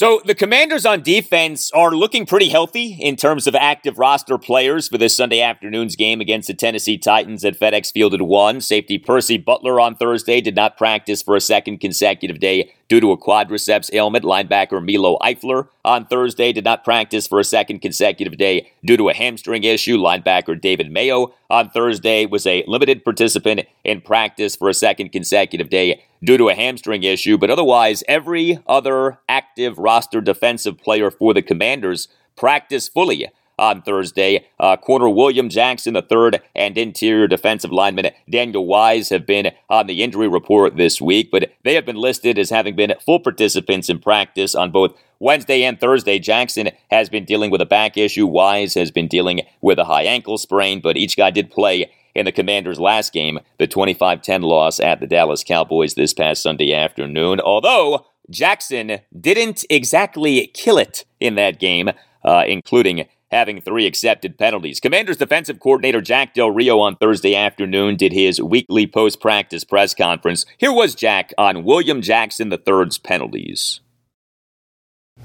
[0.00, 4.88] So the Commanders on defense are looking pretty healthy in terms of active roster players
[4.88, 8.62] for this Sunday afternoon's game against the Tennessee Titans at FedEx Field at 1.
[8.62, 13.12] Safety Percy Butler on Thursday did not practice for a second consecutive day due to
[13.12, 14.24] a quadriceps ailment.
[14.24, 19.08] Linebacker Milo Eifler on Thursday did not practice for a second consecutive day due to
[19.08, 19.96] a hamstring issue.
[19.96, 25.70] Linebacker David Mayo on Thursday was a limited participant in practice for a second consecutive
[25.70, 31.32] day due to a hamstring issue, but otherwise, every other active roster defensive player for
[31.32, 33.28] the Commanders practiced fully
[33.60, 34.46] on Thursday.
[34.58, 40.02] Uh, corner William Jackson III and interior defensive lineman Daniel Wise have been on the
[40.02, 44.00] injury report this week, but they have been listed as having been full participants in
[44.00, 46.18] practice on both Wednesday and Thursday.
[46.18, 48.26] Jackson has been dealing with a back issue.
[48.26, 52.24] Wise has been dealing with a high ankle sprain, but each guy did play in
[52.24, 56.72] the Commanders' last game, the 25 10 loss at the Dallas Cowboys this past Sunday
[56.72, 57.40] afternoon.
[57.40, 61.90] Although Jackson didn't exactly kill it in that game,
[62.24, 64.80] uh, including having three accepted penalties.
[64.80, 69.94] Commanders defensive coordinator Jack Del Rio on Thursday afternoon did his weekly post practice press
[69.94, 70.44] conference.
[70.58, 73.80] Here was Jack on William Jackson III's penalties.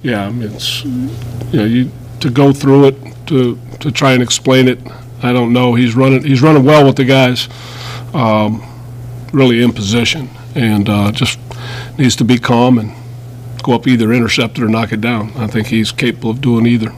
[0.03, 1.09] Yeah, I mean, it's, you
[1.53, 4.79] know, you, to go through it, to, to try and explain it,
[5.23, 5.73] I don't know.
[5.73, 7.47] He's running, he's running well with the guys,
[8.13, 8.63] um,
[9.33, 11.39] really in position, and uh, just
[11.97, 12.93] needs to be calm and
[13.63, 15.31] go up either intercept it or knock it down.
[15.35, 16.93] I think he's capable of doing either.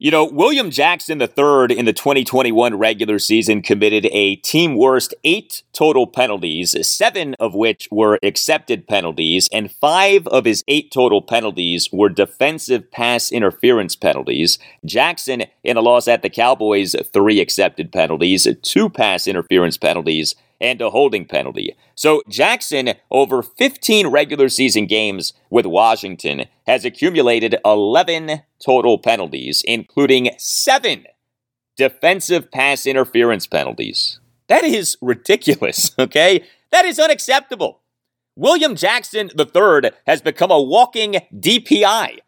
[0.00, 5.64] You know, William Jackson III in the 2021 regular season committed a team worst eight
[5.72, 11.88] total penalties, seven of which were accepted penalties, and five of his eight total penalties
[11.92, 14.60] were defensive pass interference penalties.
[14.84, 20.80] Jackson, in a loss at the Cowboys, three accepted penalties, two pass interference penalties, and
[20.80, 21.76] a holding penalty.
[21.94, 30.30] So Jackson, over 15 regular season games with Washington, has accumulated 11 total penalties, including
[30.36, 31.06] seven
[31.76, 34.20] defensive pass interference penalties.
[34.48, 36.44] That is ridiculous, okay?
[36.70, 37.80] That is unacceptable.
[38.36, 42.18] William Jackson III has become a walking DPI.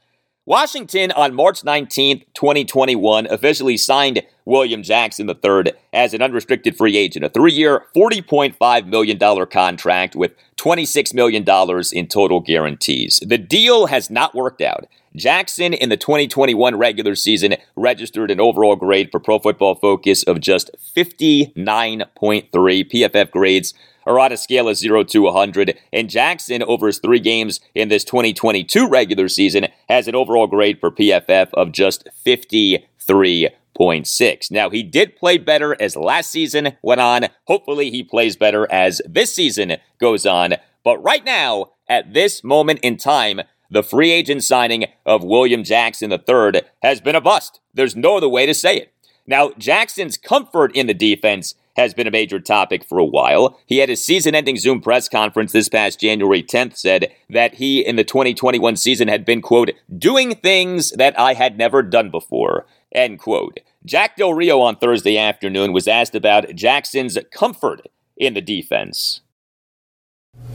[0.46, 7.26] Washington on March 19th, 2021, officially signed William Jackson III as an unrestricted free agent,
[7.26, 11.44] a three year, $40.5 million contract with $26 million
[11.92, 13.20] in total guarantees.
[13.24, 14.87] The deal has not worked out.
[15.14, 20.40] Jackson in the 2021 regular season registered an overall grade for Pro Football Focus of
[20.40, 23.74] just 59.3 PFF grades
[24.11, 27.88] are on a scale of 0 to 100, and Jackson, over his three games in
[27.88, 34.51] this 2022 regular season, has an overall grade for PFF of just 53.6.
[34.51, 37.29] Now, he did play better as last season went on.
[37.44, 40.57] Hopefully, he plays better as this season goes on.
[40.83, 46.11] But right now, at this moment in time, the free agent signing of William Jackson
[46.11, 47.61] III has been a bust.
[47.73, 48.92] There's no other way to say it.
[49.25, 53.59] Now, Jackson's comfort in the defense has been a major topic for a while.
[53.66, 57.80] He had his season ending Zoom press conference this past January 10th said that he
[57.80, 62.66] in the 2021 season had been, quote, doing things that I had never done before,
[62.92, 63.61] end quote.
[63.85, 69.22] Jack Del Rio on Thursday afternoon was asked about Jackson's comfort in the defense.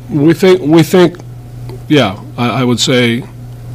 [0.10, 1.17] We think, we think,
[1.88, 3.23] yeah, I, I would say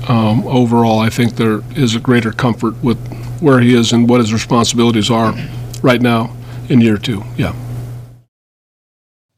[0.09, 2.99] um, overall, I think there is a greater comfort with
[3.41, 5.35] where he is and what his responsibilities are
[5.83, 6.37] right now
[6.71, 7.23] in year two.
[7.37, 7.55] Yeah.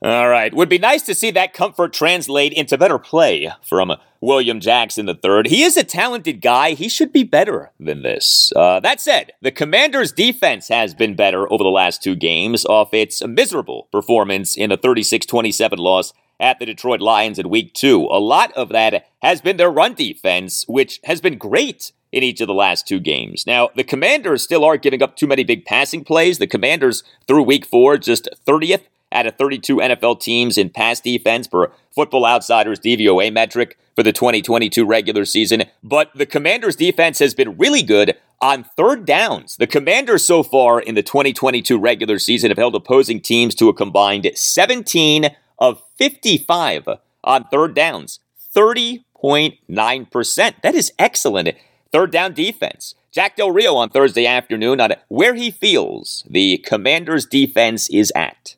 [0.05, 0.53] All right.
[0.53, 5.43] Would be nice to see that comfort translate into better play from William Jackson III.
[5.47, 6.73] He is a talented guy.
[6.73, 8.53] He should be better than this.
[8.55, 12.93] Uh, that said, the Commanders' defense has been better over the last two games off
[12.93, 18.09] its miserable performance in a 36 27 loss at the Detroit Lions in week two.
[18.11, 22.41] A lot of that has been their run defense, which has been great in each
[22.41, 23.47] of the last two games.
[23.47, 26.39] Now, the Commanders still aren't giving up too many big passing plays.
[26.39, 31.47] The Commanders, through week four, just 30th out of 32 NFL teams in pass defense
[31.47, 35.65] per Football Outsiders DVOA metric for the 2022 regular season.
[35.83, 39.57] But the Commanders' defense has been really good on third downs.
[39.57, 43.75] The Commanders so far in the 2022 regular season have held opposing teams to a
[43.75, 46.89] combined 17 of 55
[47.25, 48.21] on third downs.
[48.55, 50.55] 30.9%.
[50.63, 51.55] That is excellent
[51.93, 52.95] third down defense.
[53.11, 58.57] Jack Del Rio on Thursday afternoon on where he feels the Commanders' defense is at.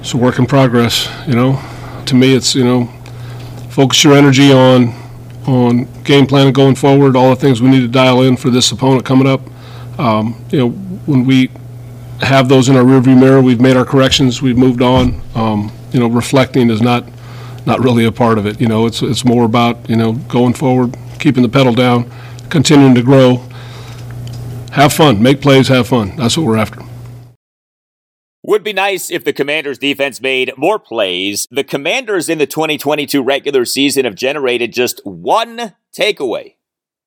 [0.00, 1.60] It's a work in progress, you know.
[2.06, 2.86] To me, it's you know,
[3.70, 4.94] focus your energy on
[5.46, 7.14] on game planning going forward.
[7.14, 9.40] All the things we need to dial in for this opponent coming up.
[9.98, 11.50] Um, you know, when we
[12.20, 15.20] have those in our rearview mirror, we've made our corrections, we've moved on.
[15.34, 17.04] Um, you know, reflecting is not
[17.66, 18.60] not really a part of it.
[18.60, 22.10] You know, it's it's more about you know going forward, keeping the pedal down,
[22.50, 23.42] continuing to grow.
[24.72, 26.16] Have fun, make plays, have fun.
[26.16, 26.82] That's what we're after.
[28.42, 31.48] Would be nice if the Commanders defense made more plays.
[31.50, 36.54] The Commanders in the 2022 regular season have generated just one takeaway.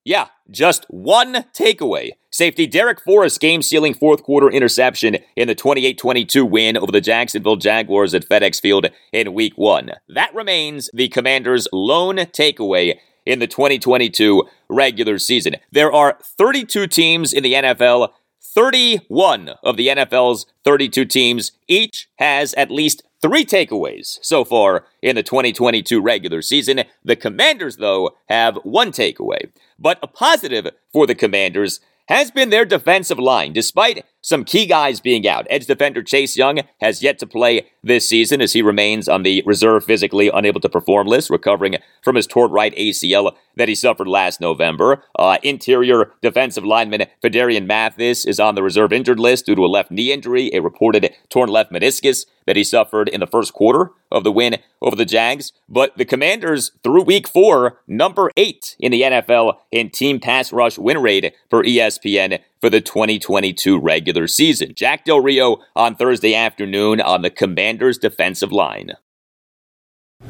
[0.04, 2.10] Yeah, just one takeaway.
[2.30, 7.00] Safety Darrick Forrest game sealing fourth quarter interception in the 28 22 win over the
[7.00, 9.92] Jacksonville Jaguars at FedEx Field in week one.
[10.08, 12.98] That remains the Commanders' lone takeaway
[13.30, 15.56] in the 2022 regular season.
[15.70, 18.10] There are 32 teams in the NFL.
[18.42, 25.14] 31 of the NFL's 32 teams each has at least three takeaways so far in
[25.14, 26.82] the 2022 regular season.
[27.04, 29.50] The Commanders, though, have one takeaway.
[29.78, 31.78] But a positive for the Commanders
[32.08, 33.52] has been their defensive line.
[33.52, 35.46] Despite some key guys being out.
[35.50, 39.42] Edge defender Chase Young has yet to play this season as he remains on the
[39.46, 44.08] reserve physically unable to perform list, recovering from his torn right ACL that he suffered
[44.08, 45.02] last November.
[45.18, 49.66] Uh, interior defensive lineman Phidarian Mathis is on the reserve injured list due to a
[49.66, 53.92] left knee injury, a reported torn left meniscus that he suffered in the first quarter
[54.10, 55.52] of the win over the Jags.
[55.68, 60.78] But the Commanders, through week four, number eight in the NFL in team pass rush
[60.78, 64.72] win rate for ESPN for the 2022 regular season.
[64.74, 68.92] Jack Del Rio on Thursday afternoon on the Commanders defensive line.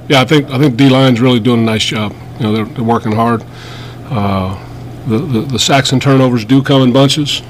[0.09, 2.15] Yeah, I think I think D line's really doing a nice job.
[2.39, 3.45] You know, they're, they're working hard.
[4.05, 4.67] Uh,
[5.09, 7.43] the, the, the sacks and turnovers do come in bunches.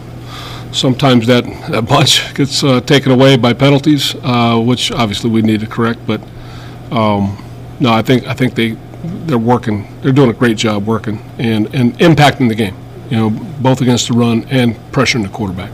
[0.73, 5.61] Sometimes that, that bunch gets uh, taken away by penalties, uh, which obviously we need
[5.61, 6.01] to correct.
[6.07, 6.23] But
[6.91, 7.37] um,
[7.79, 9.89] no, I think I think they they're working.
[10.03, 12.77] They're doing a great job working and, and impacting the game.
[13.11, 13.31] You know,
[13.61, 15.71] both against the run and pressuring the quarterback.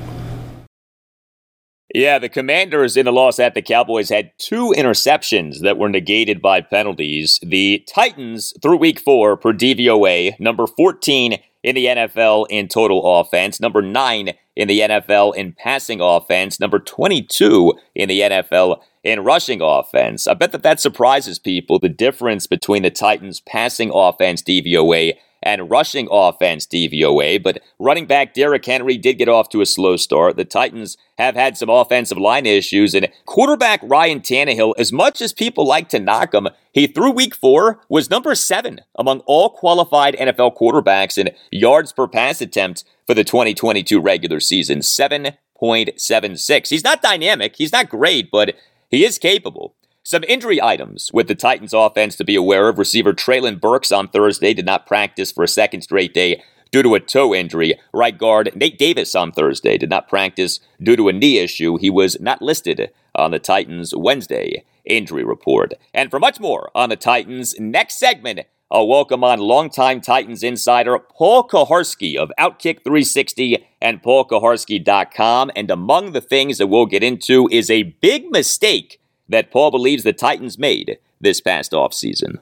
[1.95, 6.43] Yeah, the Commanders in the loss at the Cowboys had two interceptions that were negated
[6.43, 7.39] by penalties.
[7.43, 13.61] The Titans, through week four, per DVOA, number 14 in the NFL in total offense,
[13.61, 19.61] number 9 in the NFL in passing offense, number 22 in the NFL in rushing
[19.63, 20.27] offense.
[20.27, 25.71] I bet that that surprises people, the difference between the Titans' passing offense DVOA and
[25.71, 30.37] rushing offense DVOA, but running back Derrick Henry did get off to a slow start.
[30.37, 35.33] The Titans have had some offensive line issues, and quarterback Ryan Tannehill, as much as
[35.33, 40.17] people like to knock him, he through week four was number seven among all qualified
[40.17, 46.69] NFL quarterbacks in yards per pass attempt for the 2022 regular season 7.76.
[46.69, 48.57] He's not dynamic, he's not great, but
[48.91, 49.76] he is capable.
[50.07, 52.79] Some injury items with the Titans offense to be aware of.
[52.79, 56.95] Receiver Treylon Burks on Thursday did not practice for a second straight day due to
[56.95, 57.75] a toe injury.
[57.93, 61.77] Right guard Nate Davis on Thursday did not practice due to a knee issue.
[61.79, 65.75] He was not listed on the Titans Wednesday injury report.
[65.93, 71.01] And for much more on the Titans, next segment, I'll welcome on longtime Titans insider
[71.01, 75.51] Paul Kuharsky of Outkick 360 and paulkuharsky.com.
[75.57, 80.05] And among the things that we'll get into is a big mistake that Paul believes
[80.05, 82.41] the Titans made this past offseason.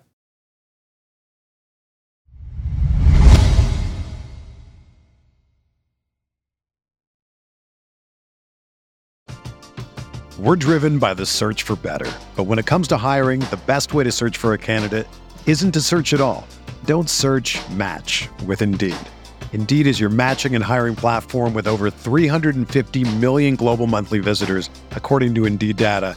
[10.37, 12.11] We're driven by the search for better.
[12.35, 15.07] But when it comes to hiring, the best way to search for a candidate
[15.47, 16.47] isn't to search at all.
[16.85, 18.97] Don't search match with Indeed.
[19.53, 25.37] Indeed is your matching and hiring platform with over 350 million global monthly visitors, according
[25.37, 26.17] to Indeed data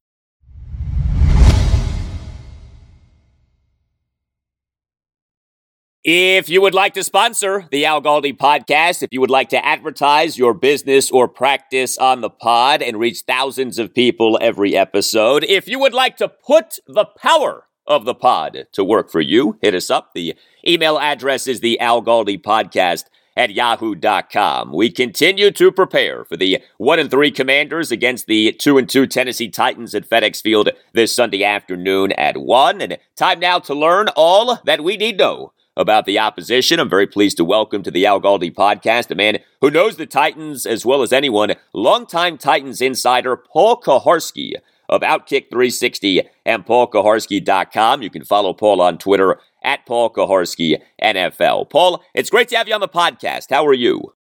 [6.03, 9.63] If you would like to sponsor the Al Galdi podcast, if you would like to
[9.63, 15.43] advertise your business or practice on the pod and reach thousands of people every episode,
[15.43, 19.59] if you would like to put the power of the pod to work for you,
[19.61, 20.15] hit us up.
[20.15, 20.33] The
[20.67, 23.03] email address is the Al Galdi podcast
[23.37, 24.73] at yahoo.com.
[24.73, 29.05] We continue to prepare for the 1 and 3 Commanders against the 2 and 2
[29.05, 32.81] Tennessee Titans at FedEx Field this Sunday afternoon at 1.
[32.81, 36.79] And time now to learn all that we need to know about the opposition.
[36.79, 40.05] I'm very pleased to welcome to the Al Galdi podcast a man who knows the
[40.05, 44.53] Titans as well as anyone, longtime Titans insider Paul Kuharsky
[44.89, 48.01] of Outkick 360 and PaulKuharsky.com.
[48.01, 51.69] You can follow Paul on Twitter at Paul Kuharsky NFL.
[51.69, 53.47] Paul, it's great to have you on the podcast.
[53.49, 54.13] How are you?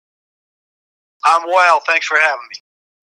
[1.26, 1.82] I'm well.
[1.86, 2.59] Thanks for having me.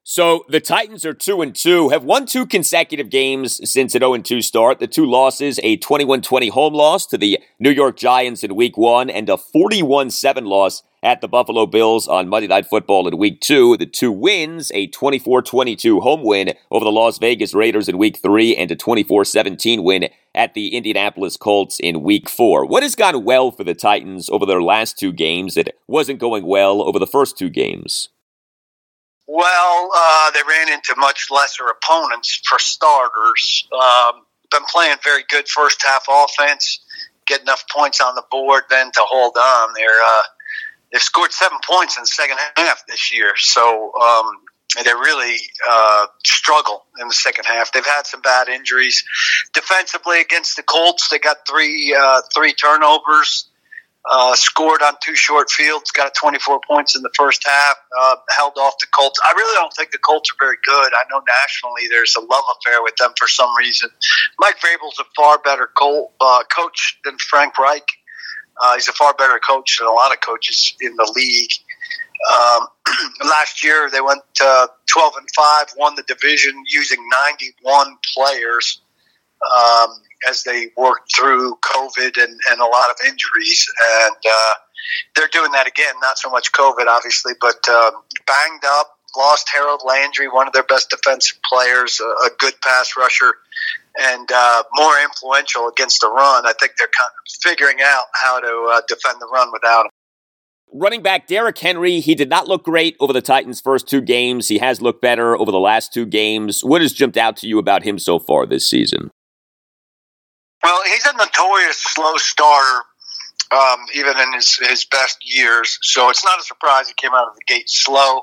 [0.09, 4.15] So the Titans are 2 and 2, have won two consecutive games since an 0
[4.15, 4.79] and 2 start.
[4.79, 9.11] The two losses, a 21-20 home loss to the New York Giants in week 1
[9.11, 13.79] and a 41-7 loss at the Buffalo Bills on Monday Night Football in week 2.
[13.79, 18.55] The two wins, a 24-22 home win over the Las Vegas Raiders in week 3
[18.55, 22.65] and a 24-17 win at the Indianapolis Colts in week 4.
[22.65, 26.47] What has gone well for the Titans over their last two games that wasn't going
[26.47, 28.11] well over the first two games?
[29.27, 33.69] Well, uh, they ran into much lesser opponents for starters.
[33.73, 36.81] Um, been playing very good first half offense,
[37.27, 39.71] get enough points on the board then to hold on.
[39.75, 40.23] They're uh,
[40.93, 44.31] they've scored seven points in the second half this year, so um,
[44.85, 45.37] they really
[45.69, 47.73] uh, struggle in the second half.
[47.73, 49.05] They've had some bad injuries
[49.53, 51.09] defensively against the Colts.
[51.09, 53.49] They got three uh, three turnovers
[54.09, 58.53] uh, scored on two short fields, got 24 points in the first half, uh, held
[58.57, 59.19] off the Colts.
[59.25, 60.93] I really don't think the Colts are very good.
[60.93, 63.91] I know nationally there's a love affair with them for some reason.
[64.39, 65.71] Mike Vrabel's a far better
[66.21, 67.87] uh, coach than Frank Reich.
[68.63, 71.51] Uh, he's a far better coach than a lot of coaches in the league.
[72.33, 72.67] Um,
[73.29, 76.99] last year they went 12 and 5, won the division using
[77.35, 78.81] 91 players.
[79.45, 83.71] Um, as they worked through COVID and, and a lot of injuries.
[84.05, 84.55] And uh,
[85.15, 89.83] they're doing that again, not so much COVID, obviously, but um, banged up, lost Harold
[89.87, 93.35] Landry, one of their best defensive players, a, a good pass rusher,
[93.99, 96.47] and uh, more influential against the run.
[96.47, 99.91] I think they're kind of figuring out how to uh, defend the run without him.
[100.73, 104.49] Running back Derrick Henry, he did not look great over the Titans' first two games.
[104.49, 106.65] He has looked better over the last two games.
[106.65, 109.11] What has jumped out to you about him so far this season?
[110.67, 112.83] Well, he's a notorious slow starter,
[113.53, 115.79] um, even in his, his best years.
[115.81, 118.23] So it's not a surprise he came out of the gate slow.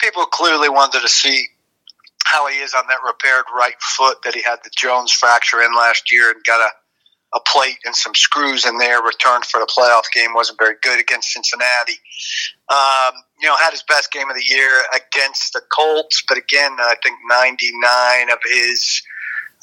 [0.00, 1.46] People clearly wanted to see
[2.24, 5.76] how he is on that repaired right foot that he had the Jones fracture in
[5.76, 9.00] last year and got a, a plate and some screws in there.
[9.00, 12.00] Returned for the playoff game wasn't very good against Cincinnati.
[12.68, 16.72] Um, you know, had his best game of the year against the Colts, but again,
[16.80, 19.02] I think 99 of his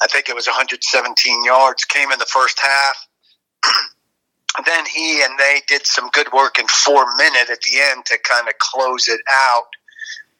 [0.02, 3.08] I think it was 117 yards, came in the first half.
[4.66, 8.18] then he and they did some good work in four minute at the end to
[8.18, 9.66] kind of close it out.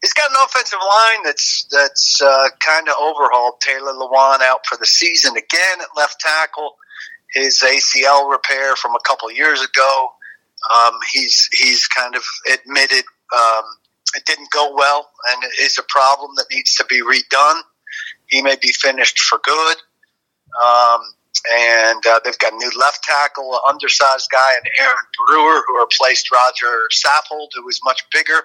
[0.03, 3.61] He's got an offensive line that's that's uh, kind of overhauled.
[3.61, 6.77] Taylor Lewan out for the season again at left tackle.
[7.33, 10.09] His ACL repair from a couple years ago.
[10.73, 13.65] Um, he's he's kind of admitted um,
[14.15, 17.61] it didn't go well and it is a problem that needs to be redone.
[18.27, 19.77] He may be finished for good.
[20.63, 21.01] Um,
[21.53, 25.81] and uh, they've got a new left tackle, an undersized guy, and Aaron Brewer, who
[25.81, 28.41] replaced Rodger Saffold, who was much bigger,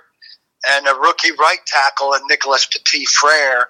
[0.70, 3.68] and a rookie right tackle, and Nicholas Petit Frere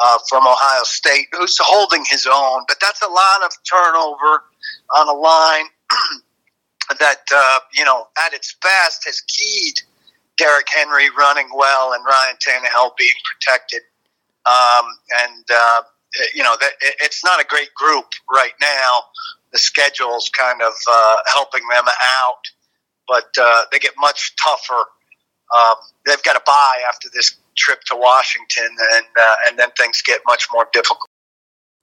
[0.00, 2.62] uh, from Ohio State, who's holding his own.
[2.68, 4.44] But that's a lot of turnover
[4.94, 5.66] on a line
[7.00, 9.80] that, uh, you know, at its best has keyed
[10.36, 13.82] Derrick Henry running well and Ryan Tannehill being protected.
[14.48, 14.86] Um,
[15.24, 15.82] and, uh,
[16.34, 19.02] you know, that, it's not a great group right now.
[19.52, 22.42] The schedule's kind of uh, helping them out,
[23.06, 24.84] but uh, they get much tougher.
[25.56, 25.76] Um,
[26.06, 30.20] they've got to buy after this trip to Washington, and uh, and then things get
[30.26, 31.08] much more difficult.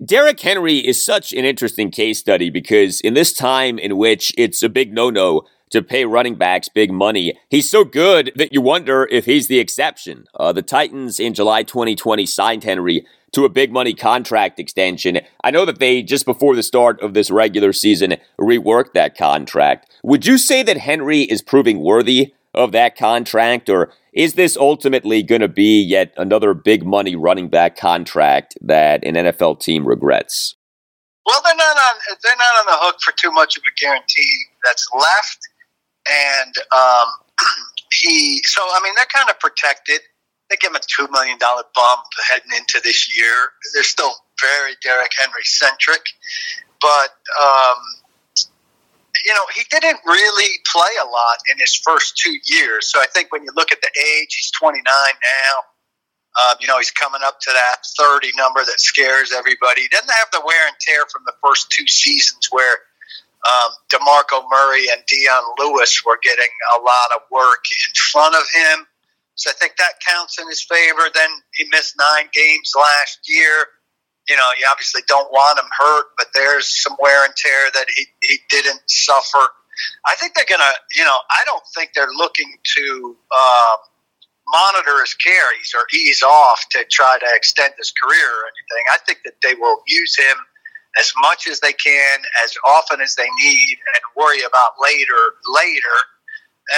[0.03, 4.61] Derrick Henry is such an interesting case study because in this time in which it's
[4.61, 7.37] a big no-no to pay running backs big money.
[7.49, 10.25] He's so good that you wonder if he's the exception.
[10.35, 15.19] Uh, the Titans in July 2020 signed Henry to a big money contract extension.
[15.43, 19.91] I know that they, just before the start of this regular season, reworked that contract.
[20.03, 25.21] Would you say that Henry is proving worthy of that contract, or is this ultimately
[25.21, 30.55] going to be yet another big money running back contract that an NFL team regrets?
[31.25, 34.31] Well, they're not on they're not on the hook for too much of a guarantee
[34.63, 35.39] that's left
[36.09, 37.07] and um,
[37.91, 38.41] he.
[38.43, 40.01] So I mean, they're kind of protected.
[40.49, 43.51] They give him a two million dollar bump heading into this year.
[43.73, 46.03] They're still very Derrick Henry centric,
[46.81, 47.09] but
[47.41, 47.77] um,
[49.25, 52.91] you know he didn't really play a lot in his first two years.
[52.91, 55.55] So I think when you look at the age, he's 29 now.
[56.35, 59.83] Um, you know, he's coming up to that 30 number that scares everybody.
[59.83, 62.79] He doesn't have the wear and tear from the first two seasons where
[63.45, 68.43] um, DeMarco Murray and Dion Lewis were getting a lot of work in front of
[68.53, 68.87] him.
[69.35, 71.09] So I think that counts in his favor.
[71.13, 73.67] Then he missed nine games last year.
[74.27, 77.85] you know, you obviously don't want him hurt, but there's some wear and tear that
[77.95, 79.47] he, he didn't suffer.
[80.07, 83.75] I think they're going to, you know, I don't think they're looking to uh,
[84.47, 88.85] monitor his carries or ease off to try to extend his career or anything.
[88.91, 90.37] I think that they will use him
[90.99, 95.95] as much as they can, as often as they need, and worry about later, later.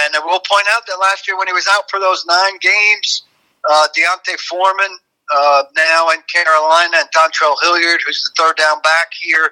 [0.04, 3.24] And we'll point out that last year when he was out for those nine games,
[3.68, 4.98] uh, D'Onta Foreman
[5.34, 9.50] uh, now in Carolina and Dontrell Hilliard, who's the third down back here.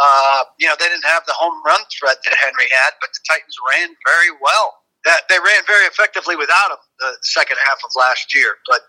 [0.00, 3.20] Uh, you know, they didn't have the home run threat that Henry had, but the
[3.26, 4.78] Titans ran very well.
[5.04, 8.58] That they ran very effectively without him the second half of last year.
[8.66, 8.82] But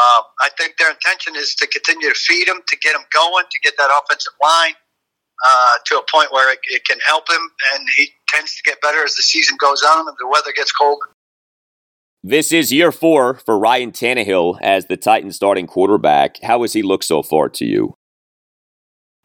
[0.00, 3.44] um, I think their intention is to continue to feed him, to get him going,
[3.50, 4.74] to get that offensive line
[5.44, 8.80] uh, to a point where it, it can help him, and he tends to get
[8.80, 11.06] better as the season goes on and the weather gets colder.
[12.24, 16.40] This is year four for Ryan Tannehill as the Titans starting quarterback.
[16.40, 17.96] How has he looked so far to you?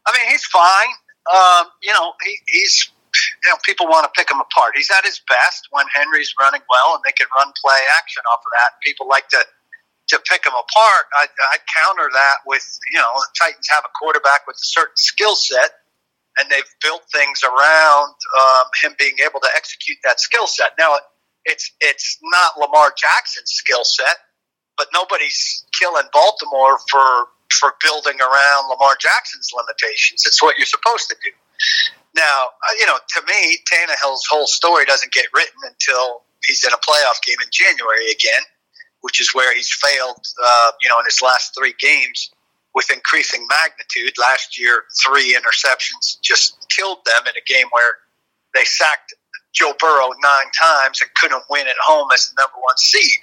[0.04, 0.88] I mean, he's fine.
[1.32, 2.90] Um, you know, he, he's,
[3.44, 4.72] you know, people want to pick him apart.
[4.74, 8.40] He's at his best when Henry's running well and they can run play action off
[8.40, 8.80] of that.
[8.82, 9.44] People like to,
[10.08, 11.04] to pick them apart.
[11.14, 14.96] I, I counter that with, you know, the Titans have a quarterback with a certain
[14.96, 15.84] skill set
[16.38, 20.72] and they've built things around um, him being able to execute that skill set.
[20.78, 20.96] Now,
[21.44, 24.16] it's it's not Lamar Jackson's skill set,
[24.76, 30.24] but nobody's killing Baltimore for for building around Lamar Jackson's limitations.
[30.26, 31.30] It's what you're supposed to do.
[32.14, 36.72] Now, uh, you know, to me, Tannehill's whole story doesn't get written until he's in
[36.72, 38.42] a playoff game in January again,
[39.00, 40.24] which is where he's failed.
[40.42, 42.30] Uh, you know, in his last three games
[42.74, 44.12] with increasing magnitude.
[44.18, 47.98] Last year, three interceptions just killed them in a game where
[48.54, 49.14] they sacked
[49.52, 53.18] Joe Burrow nine times and couldn't win at home as the number one seed.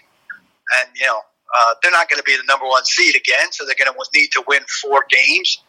[0.79, 1.21] And, you know,
[1.57, 4.09] uh, they're not going to be the number one seed again, so they're going to
[4.13, 5.63] need to win four games.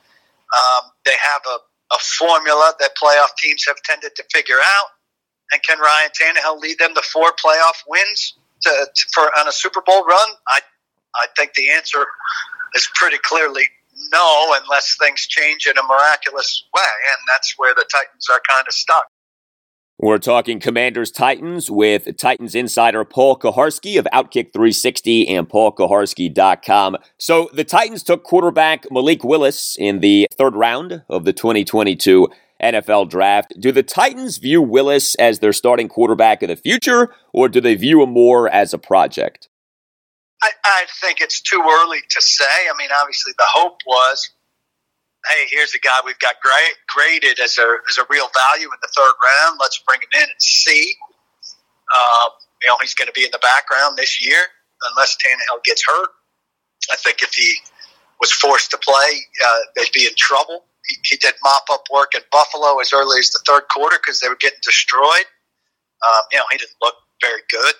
[0.57, 1.59] Um, they have a,
[1.95, 4.89] a formula that playoff teams have tended to figure out.
[5.53, 8.35] And can Ryan Tannehill lead them to four playoff wins
[8.67, 10.29] to, to, for on a Super Bowl run?
[10.49, 10.61] I
[11.17, 12.05] I think the answer
[12.75, 13.65] is pretty clearly
[14.13, 18.67] no, unless things change in a miraculous way, and that's where the Titans are kind
[18.69, 19.07] of stuck.
[19.99, 26.99] We're talking Commanders Titans with Titans insider Paul Kuharsky of Outkick 360 and PaulKuharsky.com.
[27.17, 32.29] So the Titans took quarterback Malik Willis in the third round of the 2022
[32.63, 33.53] NFL draft.
[33.59, 37.75] Do the Titans view Willis as their starting quarterback of the future, or do they
[37.75, 39.49] view him more as a project?
[40.43, 42.45] I, I think it's too early to say.
[42.45, 44.31] I mean, obviously, the hope was
[45.29, 48.79] hey, here's a guy we've got great, graded as a, as a real value in
[48.81, 49.59] the third round.
[49.61, 50.95] Let's bring him in and see.
[51.95, 52.31] Um,
[52.63, 54.39] you know, he's going to be in the background this year
[54.91, 56.11] unless Tannehill gets hurt.
[56.93, 57.55] I think if he
[58.21, 60.65] was forced to play, uh, they'd be in trouble.
[61.05, 64.29] He, did mop up work in Buffalo as early as the third quarter because they
[64.29, 65.27] were getting destroyed.
[66.07, 67.75] Um, you know, he didn't look very good.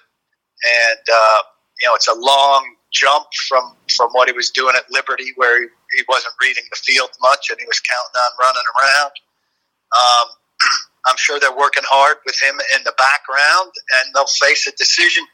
[0.65, 1.43] And, uh,
[1.81, 5.63] you know, it's a long jump from, from what he was doing at Liberty where
[5.63, 9.13] he he wasn't reading the field much, and he was counting on running around.
[9.95, 10.27] Um,
[11.09, 15.25] I'm sure they're working hard with him in the background, and they'll face a decision.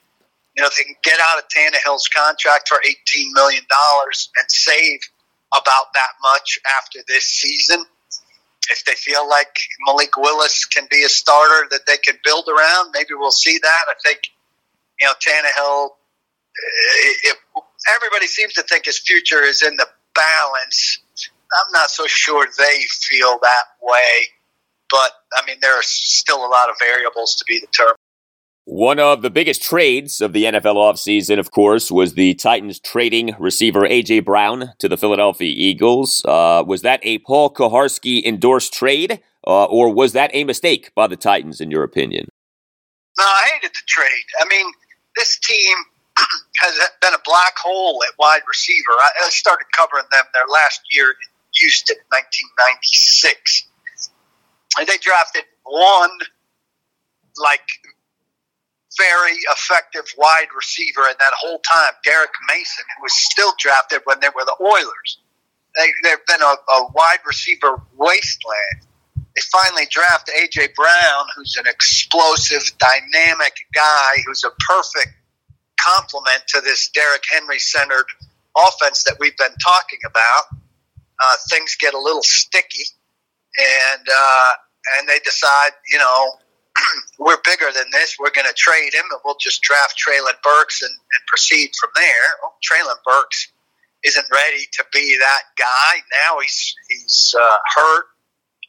[0.57, 5.01] You know, if they can get out of Tannehill's contract for $18 million and save
[5.53, 7.84] about that much after this season,
[8.70, 12.90] if they feel like Malik Willis can be a starter that they can build around,
[12.94, 13.84] maybe we'll see that.
[13.88, 14.20] I think,
[15.00, 15.90] you know, Tannehill,
[17.26, 17.32] eh,
[17.94, 20.98] everybody seems to think his future is in the balance.
[21.20, 24.28] I'm not so sure they feel that way,
[24.90, 27.98] but I mean, there are still a lot of variables to be determined.
[28.65, 33.35] One of the biggest trades of the NFL offseason, of course, was the Titans trading
[33.41, 34.21] receiver A.J.
[34.21, 36.25] Brown to the Philadelphia Eagles.
[36.25, 41.09] Uh, was that a Paul Kuharsky endorsed trade, uh, or was that a mistake by
[41.09, 42.29] the Titans, in your opinion?
[43.19, 44.27] No, I hated the trade.
[44.41, 44.67] I mean,
[45.17, 45.77] this team
[46.61, 48.93] has been a black hole at wide receiver.
[48.93, 51.17] I, I started covering them their last year in
[51.55, 53.69] Houston, 1996,
[54.79, 56.17] and they drafted one
[57.43, 57.67] like
[58.99, 64.20] very effective wide receiver in that whole time, Derrick Mason, who was still drafted when
[64.20, 65.18] they were the Oilers.
[65.76, 68.86] They, they've been a, a wide receiver wasteland.
[69.16, 70.68] They finally draft A.J.
[70.76, 75.14] Brown, who's an explosive, dynamic guy who's a perfect
[75.80, 78.07] complement to this Derrick Henry centered
[78.57, 80.45] offense that we've been talking about.
[80.53, 82.84] Uh, things get a little sticky,
[83.59, 84.51] and uh,
[84.99, 86.32] and they decide, you know,
[87.18, 88.16] we're bigger than this.
[88.18, 91.91] We're going to trade him, and we'll just draft Treylon Burks and, and proceed from
[91.95, 92.28] there.
[92.43, 93.53] Well, Treylon Burks
[94.05, 96.03] isn't ready to be that guy.
[96.26, 98.07] Now he's he's uh, hurt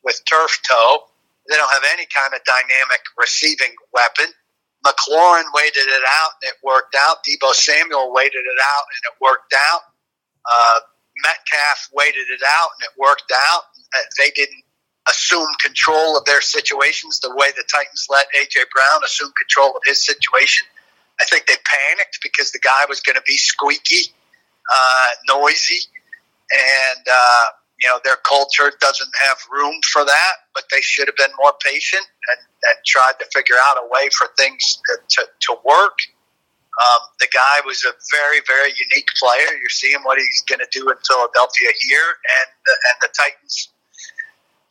[0.03, 1.03] with turf toe.
[1.49, 4.31] They don't have any kind of dynamic receiving weapon.
[4.85, 7.23] McLaurin waited it out and it worked out.
[7.23, 9.81] Deebo Samuel waited it out and it worked out.
[10.43, 10.79] Uh,
[11.23, 13.63] Metcalf waited it out and it worked out.
[13.95, 14.63] Uh, they didn't
[15.07, 18.59] assume control of their situations the way the Titans let A.J.
[18.73, 20.65] Brown assume control of his situation.
[21.21, 24.11] I think they panicked because the guy was going to be squeaky,
[24.73, 25.87] uh, noisy,
[26.51, 27.45] and uh,
[27.81, 30.33] you know their culture doesn't have room for that.
[30.53, 34.09] But they should have been more patient and, and tried to figure out a way
[34.17, 35.97] for things to, to, to work.
[36.73, 39.57] Um, the guy was a very, very unique player.
[39.59, 43.72] You're seeing what he's going to do in Philadelphia here, and the, and the Titans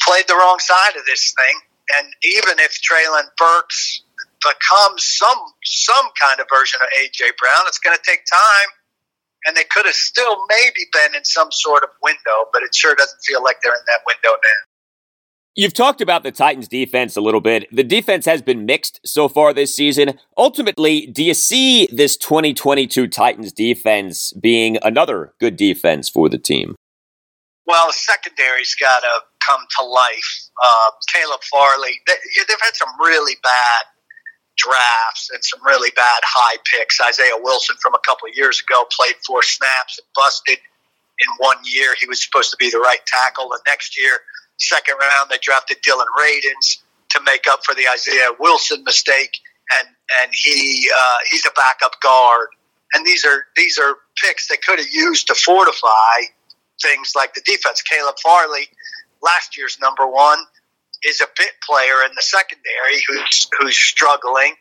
[0.07, 1.57] played the wrong side of this thing.
[1.99, 4.03] And even if Treylon Burks
[4.43, 8.71] becomes some some kind of version of AJ Brown, it's going to take time.
[9.45, 12.95] And they could have still maybe been in some sort of window, but it sure
[12.95, 14.61] doesn't feel like they're in that window now.
[15.55, 17.67] You've talked about the Titans defense a little bit.
[17.71, 20.19] The defense has been mixed so far this season.
[20.39, 26.75] Ultimately, do you see this 2022 Titans defense being another good defense for the team?
[27.67, 29.15] Well, secondary's got to
[29.47, 30.31] come to life.
[30.63, 32.15] Uh, Caleb Farley, they,
[32.49, 33.83] they've had some really bad
[34.57, 37.01] drafts and some really bad high picks.
[37.01, 40.59] Isaiah Wilson from a couple of years ago played four snaps and busted
[41.21, 41.95] in one year.
[41.99, 43.49] He was supposed to be the right tackle.
[43.49, 44.19] The next year,
[44.59, 46.79] second round, they drafted Dillon Radunz
[47.11, 49.33] to make up for the Isaiah Wilson mistake,
[49.79, 49.89] and
[50.23, 52.49] and he uh, he's a backup guard.
[52.95, 56.29] And these are these are picks they could have used to fortify
[56.83, 57.83] things like the defense.
[57.83, 58.69] Caleb Farley,
[59.23, 60.39] last year's number one,
[61.05, 64.55] is a bit player in the secondary who's who's struggling.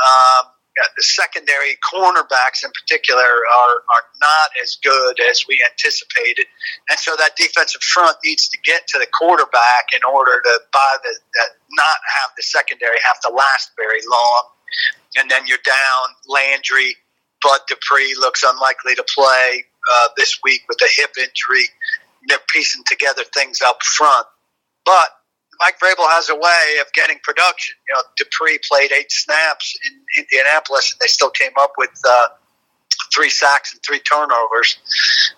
[0.00, 0.50] Um,
[0.96, 6.46] the secondary cornerbacks in particular are, are not as good as we anticipated.
[6.88, 10.96] And so that defensive front needs to get to the quarterback in order to buy
[11.02, 11.18] the,
[11.72, 14.42] not have the secondary have to last very long.
[15.16, 16.96] And then you're down Landry,
[17.42, 21.66] Bud Dupree looks unlikely to play uh, this week with a hip injury.
[22.28, 24.26] They're piecing together things up front.
[24.84, 25.08] But
[25.60, 27.74] Mike Vrabel has a way of getting production.
[27.88, 32.28] You know, Dupree played eight snaps in Indianapolis, and they still came up with uh,
[33.14, 34.78] three sacks and three turnovers.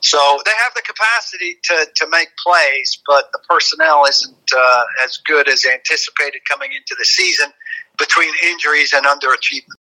[0.00, 5.18] So they have the capacity to, to make plays, but the personnel isn't uh, as
[5.26, 7.48] good as anticipated coming into the season
[7.98, 9.81] between injuries and underachievement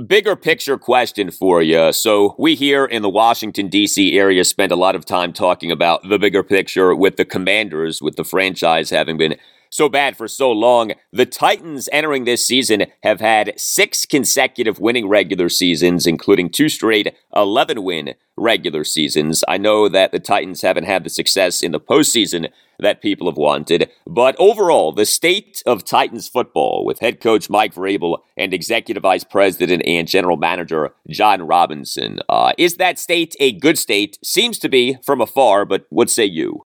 [0.00, 1.92] bigger picture question for you.
[1.92, 4.18] So, we here in the Washington, D.C.
[4.18, 8.16] area spend a lot of time talking about the bigger picture with the commanders, with
[8.16, 9.36] the franchise having been
[9.70, 10.92] so bad for so long.
[11.12, 17.14] The Titans entering this season have had six consecutive winning regular seasons, including two straight
[17.34, 19.44] 11 win regular seasons.
[19.48, 22.48] I know that the Titans haven't had the success in the postseason
[22.78, 27.74] that people have wanted, but overall, the state of Titans football with head coach Mike
[27.74, 33.52] Vrabel and executive vice president and general manager Jon Robinson, uh, is that state a
[33.52, 34.18] good state?
[34.22, 36.62] Seems to be from afar, but what say you?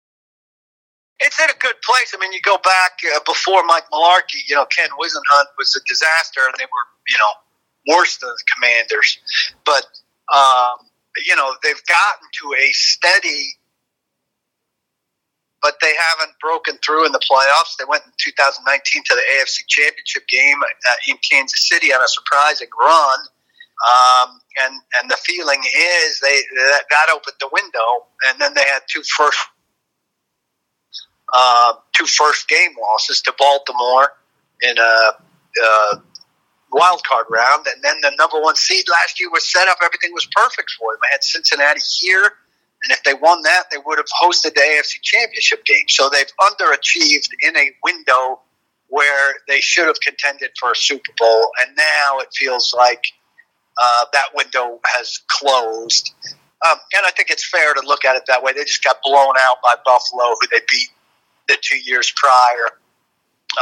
[1.20, 2.14] it's in a good place.
[2.14, 5.86] I mean, you go back uh, before Mike Mularkey, you know, Ken Whisenhunt was a
[5.86, 9.18] disaster, and they were, you know, worse than the Commanders.
[9.64, 9.84] But
[10.34, 10.86] um,
[11.26, 13.54] you know, they've gotten to a steady,
[15.62, 17.76] but they haven't broken through in the playoffs.
[17.78, 22.08] They went in 2019 to the AFC Championship game uh, in Kansas City on a
[22.08, 23.18] surprising run.
[23.80, 28.64] Um, and and the feeling is they that, that opened the window, and then they
[28.64, 29.38] had two first
[31.32, 34.12] uh, two first game losses to Baltimore
[34.62, 35.12] in a,
[35.62, 36.02] a
[36.72, 39.78] wild card round, and then the number one seed last year was set up.
[39.82, 41.00] Everything was perfect for them.
[41.02, 42.32] They had Cincinnati here,
[42.82, 45.84] and if they won that, they would have hosted the AFC Championship game.
[45.88, 48.40] So they've underachieved in a window
[48.88, 53.04] where they should have contended for a Super Bowl, and now it feels like
[53.80, 56.12] uh, that window has closed.
[56.68, 58.52] Um, and I think it's fair to look at it that way.
[58.52, 60.88] They just got blown out by Buffalo, who they beat
[61.48, 62.66] the two years prior.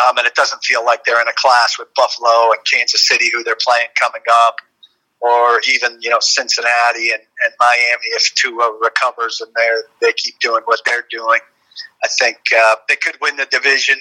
[0.07, 3.31] Um, and it doesn't feel like they're in a class with Buffalo and Kansas City,
[3.33, 4.57] who they're playing coming up,
[5.21, 10.39] or even you know Cincinnati and, and Miami if Tua recovers and they they keep
[10.41, 11.41] doing what they're doing.
[12.05, 13.99] I think uh, they could win the division,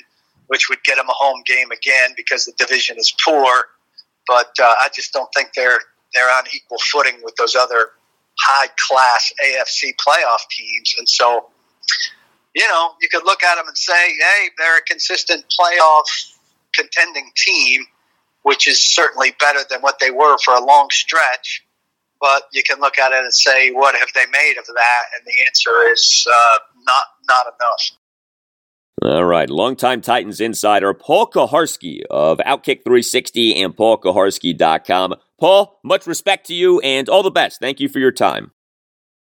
[0.47, 3.65] which would get them a home game again because the division is poor.
[4.27, 5.79] But uh, I just don't think they're
[6.13, 7.91] they're on equal footing with those other
[8.39, 11.49] high class AFC playoff teams, and so
[12.57, 16.05] you know, you could look at them and say, hey, they're a consistent playoff
[16.73, 17.85] contending team,
[18.47, 21.65] which is certainly better than what they were for a long stretch.
[22.21, 25.03] but you can look at it and say, what have they made of that?
[25.15, 27.91] And the answer is uh, not not enough.
[29.03, 35.15] All right, longtime Titans insider Paul Kuharsky of Outkick 360 and PaulKuharsky.com.
[35.39, 37.59] Paul, much respect to you and all the best.
[37.59, 38.51] Thank you for your time.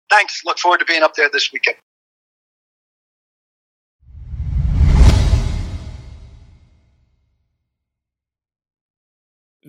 [0.09, 0.43] Thanks.
[0.47, 1.77] Look forward to being up there this weekend.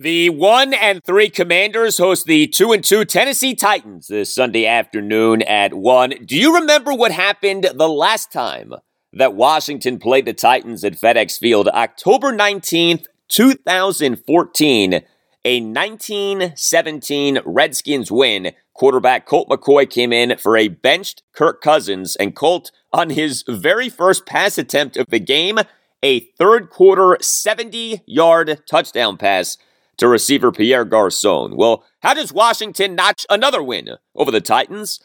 [0.02, 5.42] The one and three Commanders host the two and two Tennessee Titans this Sunday afternoon
[5.42, 6.14] at one.
[6.24, 8.72] Do you remember what happened the last time
[9.12, 11.68] that Washington played the Titans at FedEx Field?
[11.68, 15.02] October 19th, 2014,
[15.44, 18.52] a 1917 Redskins win.
[18.72, 23.90] Quarterback Colt McCoy came in for a benched Kirk Cousins, and Colt, on his very
[23.90, 25.58] first pass attempt of the game,
[26.02, 29.58] a third quarter 70 yard touchdown pass
[30.00, 31.56] to receiver Pierre Garcon.
[31.56, 34.98] Well, how does Washington notch another win over the Titans?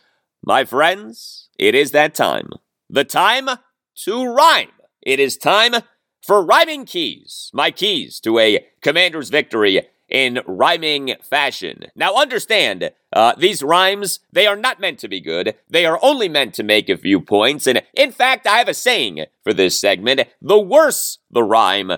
[0.44, 2.50] My friends, it is that time.
[2.90, 3.50] The time
[4.04, 4.72] to rhyme.
[5.02, 5.74] It is time
[6.26, 7.52] for rhyming keys.
[7.54, 11.88] My keys to a commander's victory in rhyming fashion.
[11.96, 15.56] Now, understand, uh, these rhymes, they are not meant to be good.
[15.70, 17.68] They are only meant to make a few points.
[17.68, 21.92] And in fact, I have a saying for this segment the worse the rhyme,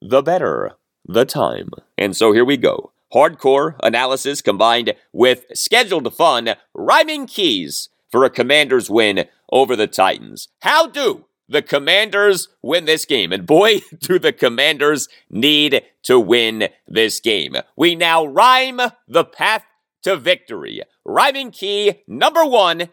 [0.00, 0.77] the better
[1.08, 1.70] the time.
[1.96, 2.92] And so here we go.
[3.12, 10.48] Hardcore analysis combined with scheduled fun, rhyming keys for a Commanders win over the Titans.
[10.60, 13.32] How do the Commanders win this game?
[13.32, 17.56] And boy, do the Commanders need to win this game.
[17.76, 19.64] We now rhyme the path
[20.02, 20.82] to victory.
[21.04, 22.90] Rhyming key number one.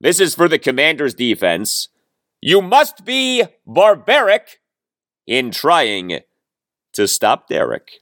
[0.00, 1.88] This is for the Commanders defense.
[2.40, 4.60] You must be barbaric
[5.26, 6.20] in trying
[6.98, 8.00] to stop Derrick.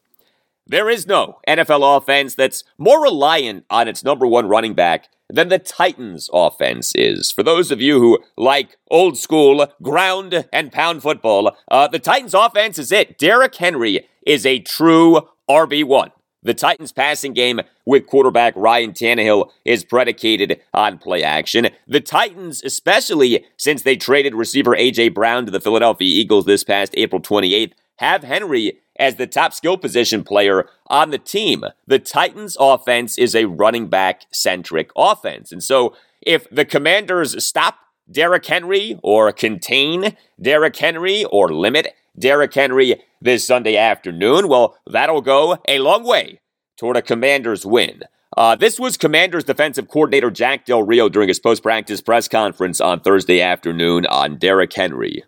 [0.67, 5.51] There is no NFL offense that's more reliant on its number one running back than
[5.51, 7.31] the Titans offense is.
[7.31, 12.33] For those of you who like old school ground and pound football, uh, the Titans
[12.33, 13.19] offense is it.
[13.19, 16.11] Derrick Henry is a true RB1.
[16.47, 21.71] The Titans passing game with quarterback Ryan Tannehill is predicated on play action.
[21.89, 25.09] The Titans, especially since they traded receiver A.J.
[25.09, 29.77] Brown to the Philadelphia Eagles this past April 28th, have Henry as the top skill
[29.77, 31.65] position player on the team.
[31.89, 35.51] The Titans offense is a running back centric offense.
[35.51, 37.79] And so if the commanders stop
[38.09, 45.21] Derrick Henry or contain Derrick Henry or limit Derrick Henry this Sunday afternoon, well, that'll
[45.21, 46.41] go a long way
[46.77, 48.03] toward a commander's win.
[48.37, 52.81] Uh, this was Commanders defensive coordinator Jack Del Rio during his post practice press conference
[52.81, 55.23] on Thursday afternoon on Derrick Henry.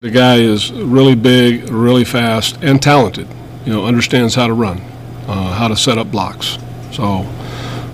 [0.00, 3.26] The guy is really big, really fast, and talented.
[3.64, 4.82] You know, understands how to run,
[5.26, 6.58] uh, how to set up blocks.
[6.92, 7.26] So,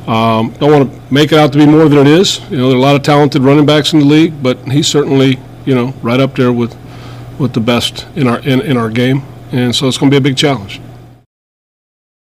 [0.09, 2.41] um, don't want to make it out to be more than it is.
[2.51, 4.89] You know, there are a lot of talented running backs in the league, but he's
[4.89, 6.77] certainly, you know, right up there with
[7.41, 9.23] with the best in our in, in our game.
[9.51, 10.81] And so it's going to be a big challenge.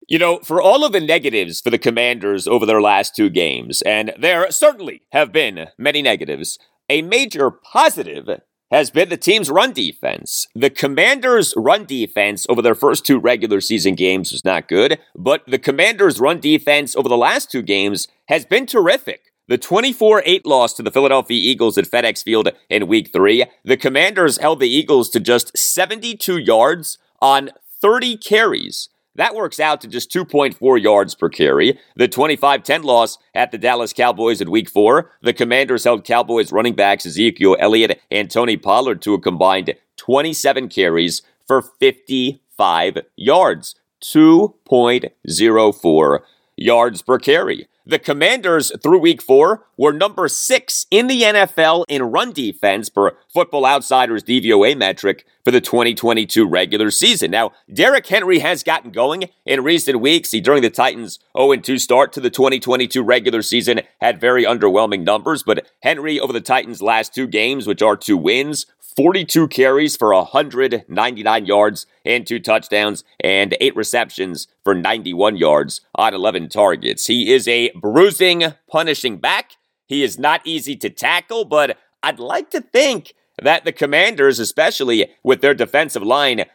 [0.10, 3.82] You know, for all of the negatives for the Commanders over their last two games,
[3.84, 6.60] and there certainly have been many negatives,
[6.90, 10.48] a major positive has been the team's run defense.
[10.56, 15.44] The Commanders' run defense over their first two regular season games was not good, but
[15.46, 19.33] the Commanders' run defense over the last two games has been terrific.
[19.50, 23.76] The 24 8 loss to the Philadelphia Eagles at FedEx Field in week three, the
[23.76, 27.50] Commanders held the Eagles to just 72 yards on
[27.82, 28.88] 30 carries.
[29.16, 31.78] That works out to just 2.4 yards per carry.
[31.98, 36.54] The 25 10 loss at the Dallas Cowboys in week four, the Commanders held Cowboys
[36.54, 43.76] running backs Ezekiel Elliott and Tony Pollard to a combined 27 carries for 55 yards.
[44.02, 46.20] 2.04
[46.56, 47.68] yards per carry.
[47.86, 53.18] The Commanders, through week four, were number six in the NFL in run defense per
[53.28, 57.32] Football Outsiders DVOA metric for the 2022 regular season.
[57.32, 60.32] Now, Derrick Henry has gotten going in recent weeks.
[60.32, 65.04] He, during the Titans' 0 2 start to the 2022 regular season, had very underwhelming
[65.04, 68.66] numbers, but Henry over the Titans' last two games, which are two wins,
[68.96, 76.14] 42 carries for 199 yards and two touchdowns, and eight receptions for 91 yards on
[76.14, 77.08] 11 targets.
[77.08, 79.54] He is a bruising, punishing back.
[79.88, 85.12] He is not easy to tackle, but I'd like to think that the commanders, especially
[85.24, 86.46] with their defensive line,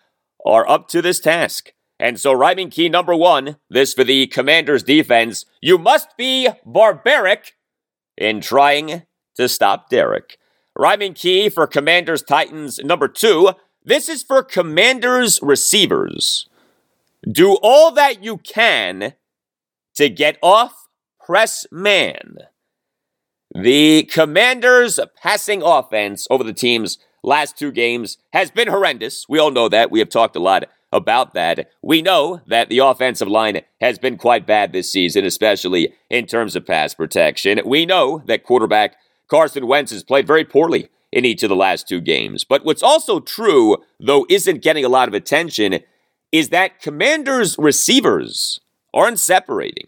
[0.47, 1.73] are up to this task.
[2.01, 7.57] And so, rhyming key number one, this for the commanders' defense you must be barbaric
[8.17, 9.03] in trying
[9.37, 10.39] to stop Derrick.
[10.79, 13.51] Rhyming key for Commanders Titans number two.
[13.85, 16.49] This is for Commanders receivers.
[17.29, 19.15] Do all that you can
[19.97, 20.87] to get off
[21.27, 22.37] press man.
[23.53, 29.29] The Commanders' passing offense over the team's last two games has been horrendous.
[29.29, 29.91] We all know that.
[29.91, 31.71] We have talked a lot about that.
[31.83, 36.55] We know that the offensive line has been quite bad this season, especially in terms
[36.55, 37.61] of pass protection.
[37.67, 38.95] We know that quarterback
[39.29, 42.45] Carson Wentz has played very poorly in each of the last two games.
[42.45, 45.81] But what's also true, though isn't getting a lot of attention,
[46.33, 48.61] is that Commanders receivers
[48.93, 49.87] aren't separating.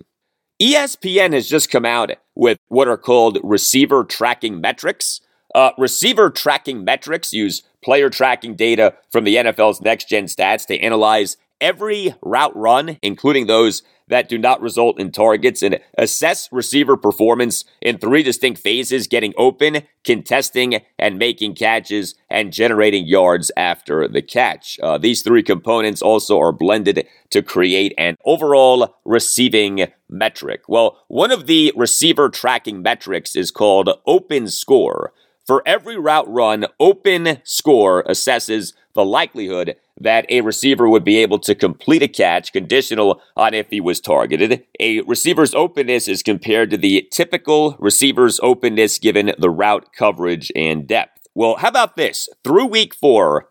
[0.61, 5.21] ESPN has just come out with what are called receiver tracking metrics.
[5.55, 10.79] Uh, receiver tracking metrics use player tracking data from the NFL's next gen stats to
[10.79, 16.97] analyze every route run, including those that do not result in targets, and assess receiver
[16.97, 24.07] performance in three distinct phases getting open, contesting, and making catches, and generating yards after
[24.07, 24.79] the catch.
[24.83, 30.63] Uh, these three components also are blended to create an overall receiving metric.
[30.69, 35.13] Well, one of the receiver tracking metrics is called open score.
[35.47, 41.39] For every route run, open score assesses the likelihood that a receiver would be able
[41.39, 44.65] to complete a catch conditional on if he was targeted.
[44.81, 50.87] A receiver's openness is compared to the typical receiver's openness given the route coverage and
[50.87, 51.29] depth.
[51.35, 52.29] Well, how about this?
[52.43, 53.51] Through week four,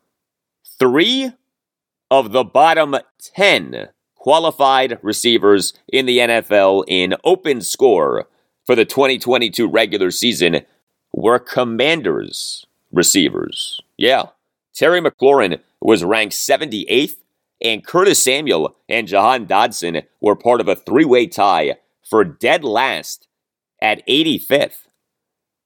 [0.80, 1.32] three
[2.10, 2.96] of the bottom
[3.36, 8.28] 10 qualified receivers in the NFL in open score
[8.66, 10.62] for the 2022 regular season
[11.14, 13.80] were commanders receivers.
[13.98, 14.26] Yeah.
[14.74, 17.16] Terry McLaurin was ranked 78th,
[17.62, 21.76] and Curtis Samuel and Jahan Dotson were part of a three way tie
[22.10, 23.28] for dead last
[23.82, 24.88] at 85th.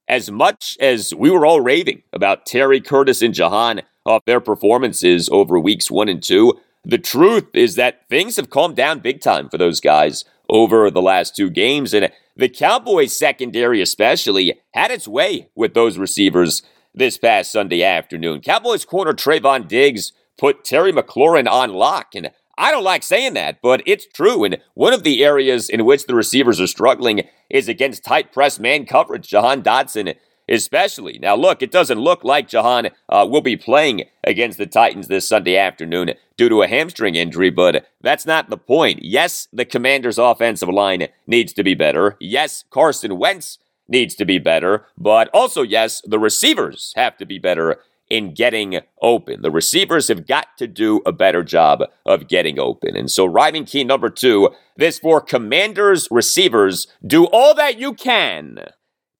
[0.06, 5.28] As much as we were all raving about Terry Curtis and Jahan off their performances
[5.30, 9.48] over weeks one and two, the truth is that things have calmed down big time
[9.48, 11.94] for those guys over the last two games.
[11.94, 16.62] And the Cowboys secondary, especially, had its way with those receivers
[16.94, 18.40] this past Sunday afternoon.
[18.40, 22.14] Cowboys corner Trevon Diggs put Terry McLaurin on lock.
[22.14, 24.44] And I don't like saying that, but it's true.
[24.44, 28.58] And one of the areas in which the receivers are struggling is against tight press
[28.58, 29.28] man coverage.
[29.28, 30.14] Jahan Dotson
[30.48, 31.18] especially.
[31.18, 35.28] Now, look, it doesn't look like Jahan uh, will be playing against the Titans this
[35.28, 39.00] Sunday afternoon due to a hamstring injury, but that's not the point.
[39.02, 42.16] Yes, the Commanders' offensive line needs to be better.
[42.20, 43.58] Yes, Carson Wentz
[43.88, 47.78] needs to be better, but also, yes, the receivers have to be better
[48.10, 49.42] in getting open.
[49.42, 52.96] The receivers have got to do a better job of getting open.
[52.96, 58.66] And so, rhyming key number two this for Commanders receivers do all that you can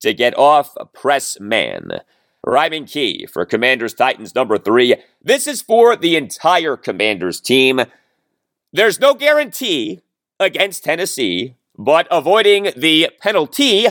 [0.01, 2.01] to get off press man.
[2.45, 4.95] Rhyming key for Commanders Titans number three.
[5.21, 7.81] This is for the entire Commanders team.
[8.71, 10.01] There's no guarantee
[10.39, 13.87] against Tennessee, but avoiding the penalty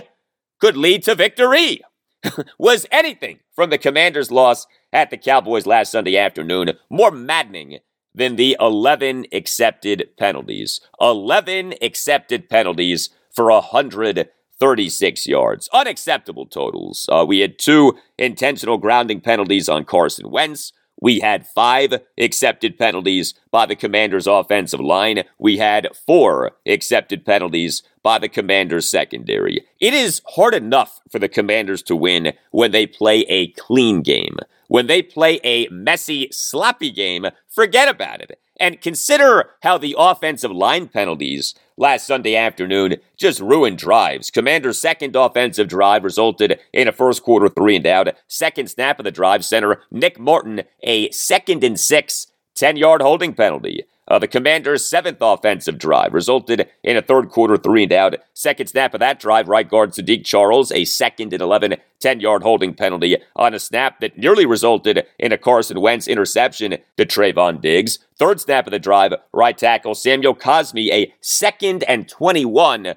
[0.64, 1.82] could lead to victory.
[2.58, 7.80] Was anything from the Commanders' loss at the Cowboys last Sunday afternoon more maddening
[8.14, 10.80] than the 11 accepted penalties?
[11.02, 15.68] 11 accepted penalties for 136 yards.
[15.70, 17.10] Unacceptable totals.
[17.12, 20.72] Uh, we had two intentional grounding penalties on Carson Wentz.
[21.00, 25.24] We had five accepted penalties by the Commanders' offensive line.
[25.38, 29.64] We had four accepted penalties by the Commanders' secondary.
[29.80, 34.36] It is hard enough for the Commanders to win when they play a clean game.
[34.68, 38.40] When they play a messy, sloppy game, forget about it.
[38.58, 44.30] And consider how the offensive line penalties last Sunday afternoon just ruined drives.
[44.30, 48.14] Commander's second offensive drive resulted in a first quarter three and out.
[48.28, 53.34] Second snap of the drive center, Nick Martin, a second and six 10 yard holding
[53.34, 53.84] penalty.
[54.06, 58.16] Uh, the Commanders' seventh offensive drive resulted in a third quarter three and out.
[58.34, 62.42] Second snap of that drive, right guard Saahdiq Charles, a second and 11 10 yard
[62.42, 67.62] holding penalty on a snap that nearly resulted in a Carson Wentz interception to Trevon
[67.62, 67.98] Diggs.
[68.18, 72.94] Third snap of the drive, right tackle Samuel Cosmi, a second and 21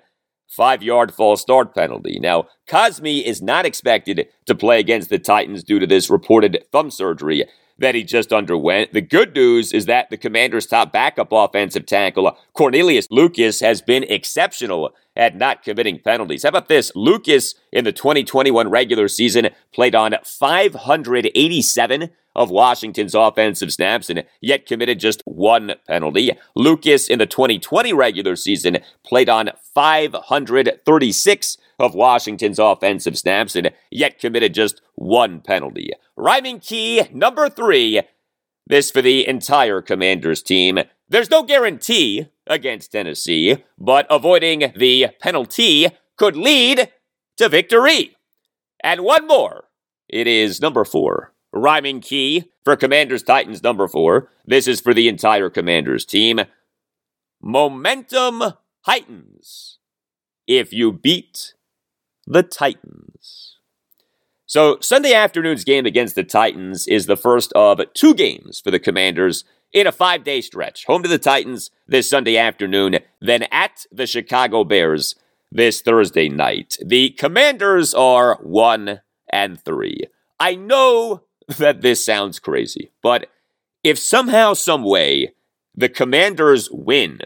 [0.49, 2.19] five yard false start penalty.
[2.19, 6.91] Now, Cosmi is not expected to play against the Titans due to this reported thumb
[6.91, 7.45] surgery
[7.79, 8.93] that he just underwent.
[8.93, 14.03] The good news is that the commander's top backup offensive tackle, Cornelius Lucas, has been
[14.03, 16.43] exceptional at not committing penalties.
[16.43, 16.91] How about this?
[16.95, 24.67] Lucas in the 2021 regular season played on 587 of Washington's offensive snaps and yet
[24.67, 26.31] committed just one penalty.
[26.55, 34.19] Lucas in the 2020 regular season played on 536 of Washington's offensive snaps and yet
[34.19, 35.91] committed just one penalty.
[36.15, 38.01] Rhyming key number three.
[38.67, 40.79] This for the entire Commanders team.
[41.09, 46.91] There's no guarantee against Tennessee, but avoiding the penalty could lead
[47.37, 48.17] to victory.
[48.83, 49.65] And one more.
[50.07, 51.33] It is number four.
[51.57, 54.29] Rhyming key for Commanders Titans number four.
[54.45, 56.41] This is for the entire Commanders team.
[57.41, 58.43] Momentum
[58.81, 59.79] heightens
[60.47, 61.53] if you beat
[62.25, 63.57] the Titans.
[64.45, 68.79] So, Sunday afternoon's game against the Titans is the first of two games for the
[68.79, 69.43] Commanders
[69.73, 70.85] in a five day stretch.
[70.85, 75.15] Home to the Titans this Sunday afternoon, then at the Chicago Bears
[75.51, 76.77] this Thursday night.
[76.83, 80.03] The Commanders are one and three.
[80.39, 81.23] I know
[81.57, 83.27] that this sounds crazy, but
[83.83, 85.33] if somehow, some way,
[85.73, 87.19] the Commanders win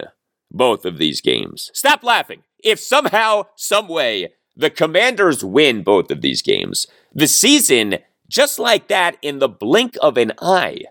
[0.52, 2.44] both of these games, stop laughing.
[2.64, 8.90] If somehow, some way, the Commanders win both of these games, the season, just like
[8.90, 10.82] that, in the blink of an eye,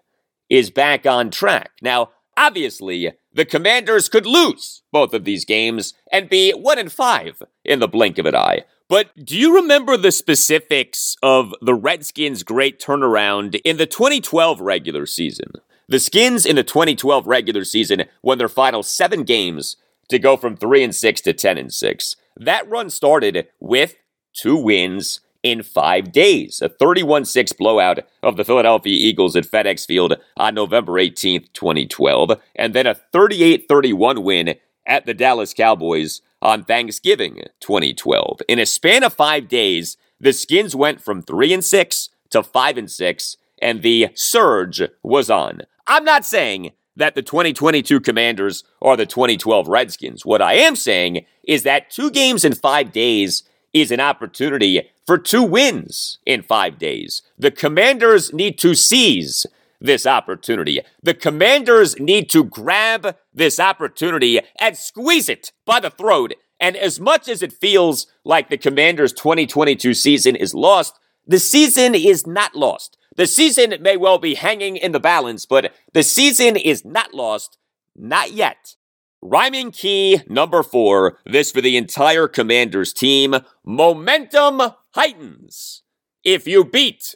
[0.49, 1.71] is back on track.
[1.81, 7.43] Now, obviously, the Commanders could lose both of these games and be 1 and 5
[7.65, 8.65] in the blink of an eye.
[8.91, 15.07] But do you remember the specifics of the Redskins' great turnaround in the 2012 regular
[15.07, 15.53] season?
[15.87, 19.77] The Skins in the 2012 regular season won their final 7 games
[20.09, 22.17] to go from 3 and 6 to 10 and 6.
[22.37, 23.95] That run started with
[24.33, 26.61] two wins in five days.
[26.61, 32.41] A 31 6 blowout of the Philadelphia Eagles at FedEx Field on November 18th, 2012,
[32.57, 38.41] and then a 38 31 win at the Dallas Cowboys on Thanksgiving 2012.
[38.49, 42.79] In a span of five days, the Skins went from 3 and 6 to 5
[42.79, 45.63] and 6, and the surge was on.
[45.87, 50.27] I'm not saying that the 2022 Commanders are the 2012 Redskins.
[50.27, 55.17] What I am saying is that two games in five days is an opportunity for
[55.19, 57.23] two wins in five days.
[57.39, 59.47] The Commanders need to seize
[59.81, 60.81] this opportunity.
[61.03, 66.35] The Commanders need to grab this opportunity and squeeze it by the throat.
[66.59, 71.95] And as much as it feels like the Commanders' 2022 season is lost, the season
[71.95, 72.99] is not lost.
[73.17, 77.59] The season may well be hanging in the balance, but the season is not lost,
[77.97, 78.77] not yet.
[79.23, 83.35] Rhyming key number four, this for the entire Commanders team.
[83.65, 84.63] Momentum
[84.95, 85.83] heightens
[86.25, 87.15] if you beat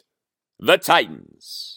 [0.59, 1.74] the Titans.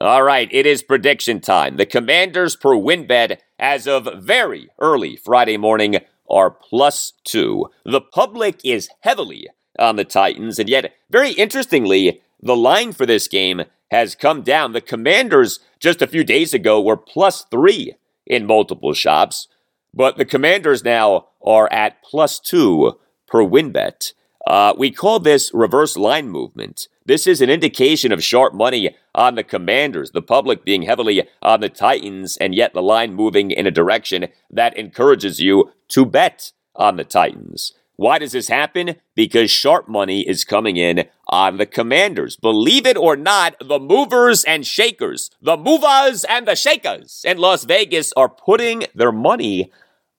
[0.00, 1.76] All right, it is prediction time.
[1.76, 5.96] The Commanders per WynnBET as of very early Friday morning
[6.30, 7.66] are plus two.
[7.84, 13.26] The public is heavily on the Titans, and yet, very interestingly, the line for this
[13.26, 14.70] game has come down.
[14.70, 17.94] The Commanders just a few days ago were plus three
[18.24, 19.48] in multiple shops,
[19.92, 24.12] but the Commanders now are at plus two per WynnBET.
[24.48, 26.88] Uh, we call this reverse line movement.
[27.04, 31.60] This is an indication of sharp money on the Commanders, the public being heavily on
[31.60, 36.52] the Titans, and yet the line moving in a direction that encourages you to bet
[36.74, 37.74] on the Titans.
[37.96, 38.96] Why does this happen?
[39.14, 42.36] Because sharp money is coming in on the commanders.
[42.36, 47.64] Believe it or not, the movers and shakers, the movers and the shakers in Las
[47.64, 49.70] Vegas are putting their money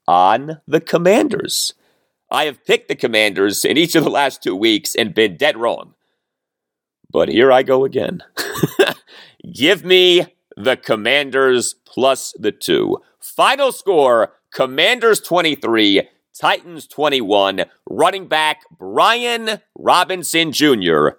[0.07, 1.73] on the commanders.
[2.31, 5.57] I have picked the commanders in each of the last two weeks and been dead
[5.57, 5.95] wrong.
[7.11, 8.23] But here I go again.
[9.53, 12.97] Give me the commanders plus the two.
[13.19, 16.03] Final score Commanders 23,
[16.39, 21.09] Titans 21, running back Brian Robinson Jr.,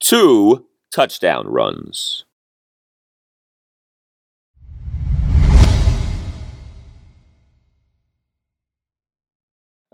[0.00, 2.24] two touchdown runs.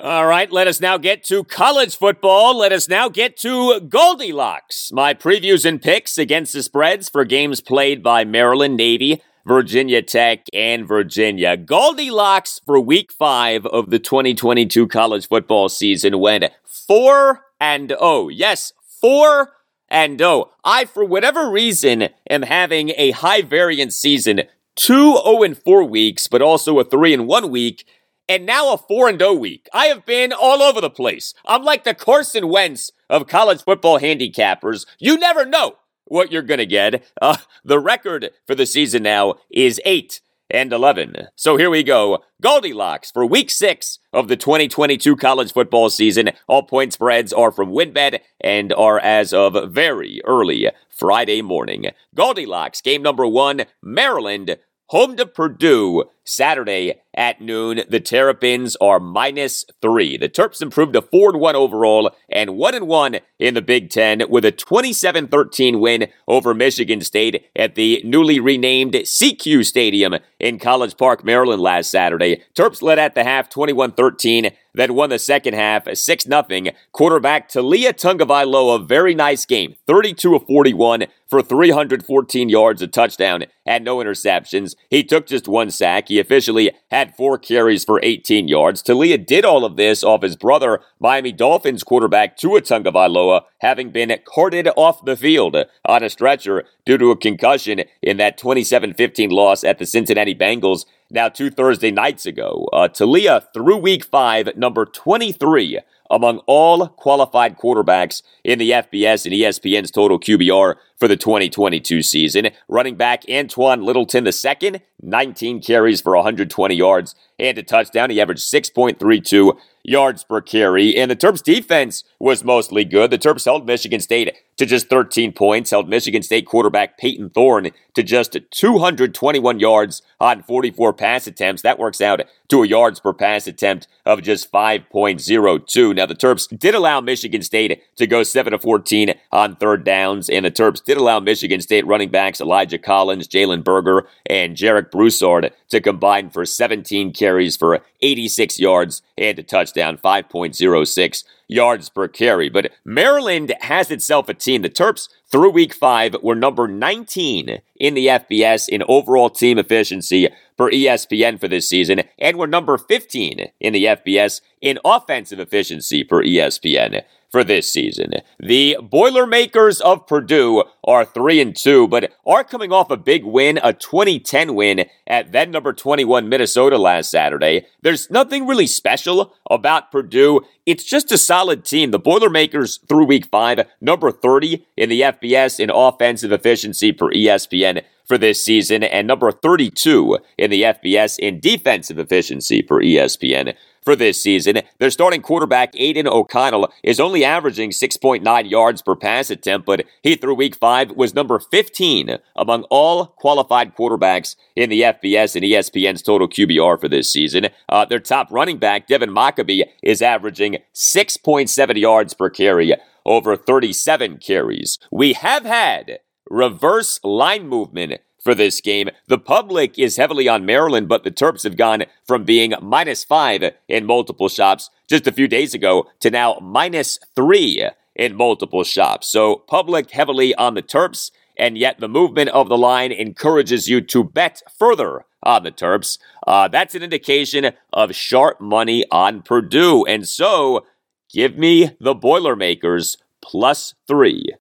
[0.00, 2.56] All right, let us now get to college football.
[2.56, 4.92] Let us now get to GaldiLocks.
[4.92, 10.46] My previews and picks against the spreads for games played by Maryland Navy, Virginia Tech,
[10.52, 11.56] and Virginia.
[11.56, 18.28] GaldiLocks for week five of the 2022 college football season went 4 and oh.
[18.28, 19.50] Yes, 4
[19.88, 20.52] and oh.
[20.62, 24.42] I, for whatever reason, am having a high variance season.
[24.76, 27.84] Two 0 and 4 weeks, but also a 3 and 1 week
[28.28, 29.68] and now a 4 and 0 week.
[29.72, 31.34] I have been all over the place.
[31.46, 34.86] I'm like the Carson Wentz of college football handicappers.
[34.98, 37.04] You never know what you're going to get.
[37.20, 41.28] Uh, the record for the season now is 8 and 11.
[41.36, 42.22] So here we go.
[42.42, 46.30] GaldiLocks for week 6 of the 2022 college football season.
[46.46, 51.86] All point spreads are from WynnBET and are as of very early Friday morning.
[52.16, 54.56] GaldiLocks game number 1, Maryland
[54.88, 57.82] home to Purdue Saturday at noon.
[57.90, 60.16] The Terrapins are minus three.
[60.16, 64.44] The Terps improved to 4 1 overall and 1 1 in the Big Ten with
[64.44, 70.96] a 27 13 win over Michigan State at the newly renamed SECU Stadium in College
[70.96, 72.44] Park, Maryland last Saturday.
[72.54, 76.44] Terps led at the half 21 13 then won the second half 6 0.
[76.92, 79.74] Quarterback Taulia Tagovailoa, very nice game.
[79.88, 84.76] 32 of 41 for 314 yards, a touchdown, and no interceptions.
[84.88, 86.08] He took just one sack.
[86.08, 88.82] He officially had four carries for 18 yards.
[88.82, 94.16] Taulia did all of this off his brother, Miami Dolphins quarterback Tua Tagovailoa, having been
[94.24, 99.64] carted off the field on a stretcher due to a concussion in that 27-15 loss
[99.64, 102.68] at the Cincinnati Bengals now two Thursday nights ago.
[102.72, 105.80] Uh, Taulia through week five, number 23
[106.10, 112.50] among all qualified quarterbacks in the FBS and ESPN's total QBR for the 2022 season.
[112.68, 118.10] Running back Antwain Littleton II, 19 carries for 120 yards and a touchdown.
[118.10, 120.96] He averaged 6.32 yards per carry.
[120.96, 123.10] And the Terps defense was mostly good.
[123.10, 127.70] The Terps held Michigan State to just 13 points, held Michigan State quarterback Payton Thorne
[127.94, 131.62] to just 221 yards on 44 pass attempts.
[131.62, 135.94] That works out to a yards per pass attempt of just 5.02.
[135.94, 140.28] Now, the Terps did allow Michigan State to go 7 of 14 on third downs,
[140.28, 144.90] and the Terps did allow Michigan State running backs Elijah Collins, Jalen Berger, and Jarek
[144.90, 152.08] Broussard to combine for 17 carries for 86 yards and a touchdown, 5.06 yards per
[152.08, 152.48] carry.
[152.48, 154.62] But Maryland has itself a team.
[154.62, 160.30] The Terps, through week five, were number 19 in the FBS in overall team efficiency
[160.56, 166.02] per ESPN for this season, and were number 15 in the FBS in offensive efficiency
[166.02, 168.12] per ESPN for this season.
[168.38, 173.58] The Boilermakers of Purdue are 3 and 2, but are coming off a big win,
[173.62, 177.66] a 2010 win at then number 21 Minnesota last Saturday.
[177.82, 180.40] There's nothing really special about Purdue.
[180.64, 181.90] It's just a solid team.
[181.90, 187.82] The Boilermakers through week 5, number 30 in the FBS in offensive efficiency per ESPN
[188.08, 193.54] for this season and number 32 in the FBS in defensive efficiency per ESPN
[193.88, 194.60] for this season.
[194.78, 200.14] Their starting quarterback, Aidan O'Connell, is only averaging 6.9 yards per pass attempt, but he
[200.14, 206.02] through week five was number 15 among all qualified quarterbacks in the FBS and ESPN's
[206.02, 207.46] total QBR for this season.
[207.66, 212.74] Uh, their top running back, Devin Mockobee, is averaging 6.7 yards per carry
[213.06, 214.78] over 37 carries.
[214.92, 218.90] We have had reverse line movement for this game.
[219.06, 223.42] The public is heavily on Maryland, but the Terps have gone from being minus five
[223.68, 229.08] in multiple shops just a few days ago to now minus three in multiple shops.
[229.08, 233.80] So public heavily on the Terps, and yet the movement of the line encourages you
[233.82, 235.98] to bet further on the Terps.
[236.26, 239.84] Uh, that's an indication of sharp money on Purdue.
[239.84, 240.64] And so
[241.12, 244.34] give me the Boilermakers plus three.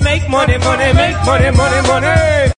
[0.00, 2.52] Make money, money, make money, money, money.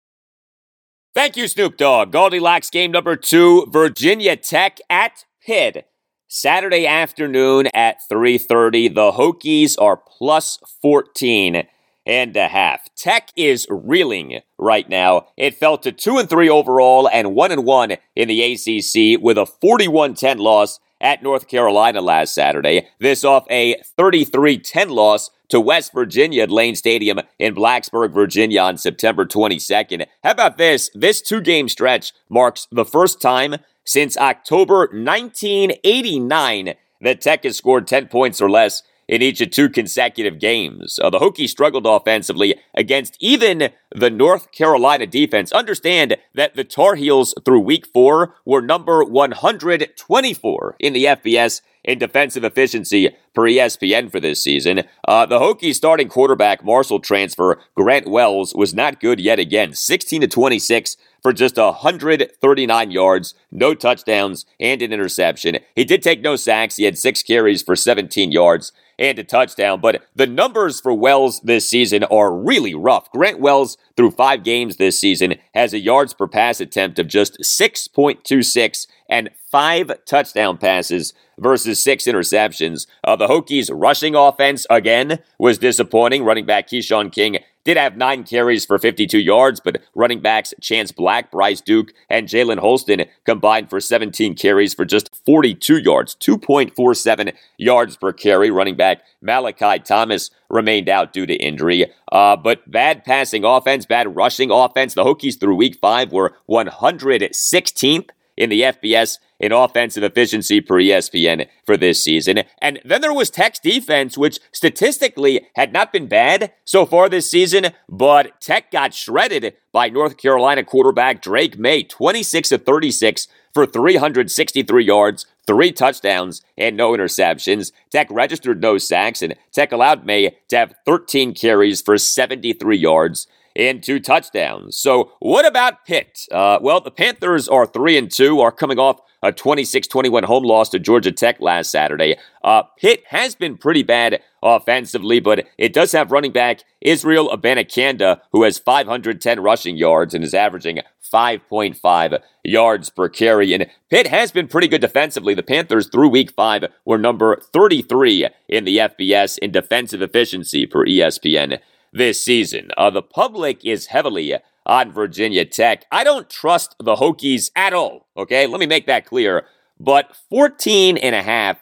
[1.15, 2.13] Thank you, Snoop Dogg.
[2.13, 5.89] GaldiLocks game number two, Virginia Tech at Pitt.
[6.29, 8.95] Saturday afternoon at 3.30.
[8.95, 11.67] The Hokies are plus 14
[12.05, 12.95] and a half.
[12.95, 15.27] Tech is reeling right now.
[15.37, 19.39] It fell to 2 and 3 overall and 1 and 1 in the ACC with
[19.39, 22.89] a 41-10 loss at North Carolina last Saturday.
[23.01, 28.77] This off a 33-10 loss to West Virginia at Lane Stadium in Blacksburg, Virginia on
[28.77, 30.07] September 22nd.
[30.23, 30.91] How about this?
[30.95, 37.87] This two game stretch marks the first time since October 1989 that Tech has scored
[37.87, 40.99] 10 points or less in each of two consecutive games.
[41.03, 45.51] Uh, the Hokies struggled offensively against even the North Carolina defense.
[45.53, 51.99] Understand that the Tar Heels through week four were number 124 in the FBS in
[51.99, 54.83] defensive efficiency per ESPN for this season.
[55.07, 59.73] Uh, the Hokies starting quarterback Marshall transfer Grant Wells was not good yet again.
[59.73, 65.59] 16 to 26 for just 139 yards, no touchdowns, and an interception.
[65.75, 66.77] He did take no sacks.
[66.77, 69.81] He had six carries for 17 yards and a touchdown.
[69.81, 73.11] But the numbers for Wells this season are really rough.
[73.13, 77.39] Grant Wells, through five games this season, has a yards per pass attempt of just
[77.41, 82.87] 6.26 and five touchdown passes versus six interceptions.
[83.05, 86.25] Uh, the Hokies' rushing offense, again, was disappointing.
[86.25, 87.39] Running back Keshawn King
[87.69, 92.27] did have nine carries for 52 yards, but running backs Chance Black, Bryce Duke, and
[92.27, 98.51] Jalen Holston combined for 17 carries for just 42 yards, 2.47 yards per carry.
[98.51, 101.93] Running back Malachi Thomas remained out due to injury.
[102.11, 104.95] Uh, but bad passing offense, bad rushing offense.
[104.95, 108.09] The Hokies through week five were 116th
[108.39, 112.45] in the FBS in offensive efficiency per ESPN for this season.
[112.63, 117.31] And then there was Tech's defense, which statistically had not been bad so far this
[117.31, 123.67] season, but Tech got shredded by North Carolina quarterback Drake Maye, 26 of 36 for
[123.67, 127.73] 363 yards, three touchdowns, and no interceptions.
[127.91, 133.27] Tech registered no sacks, and Tech allowed Maye to have 13 carries for 73 yards
[133.59, 134.79] and two touchdowns.
[134.79, 136.27] So, what about Pitt?
[136.31, 140.45] Uh, well, the Panthers are 3 and 2, are coming off a 26 21 home
[140.45, 142.17] loss to Georgia Tech last Saturday.
[142.43, 148.21] Uh, Pitt has been pretty bad offensively, but it does have running back Israel Abanikanda,
[148.31, 150.79] who has 510 rushing yards and is averaging
[151.13, 153.53] 5.5 yards per carry.
[153.55, 155.35] And Pitt has been pretty good defensively.
[155.35, 160.85] The Panthers, through week five, were number 33 in the FBS in defensive efficiency per
[160.85, 161.59] ESPN
[161.93, 162.71] this season.
[162.77, 164.35] Uh, the public is heavily
[164.67, 165.85] on Virginia Tech.
[165.91, 168.47] I don't trust the Hokies at all, okay?
[168.47, 169.47] Let me make that clear.
[169.81, 171.59] But 14 and a half,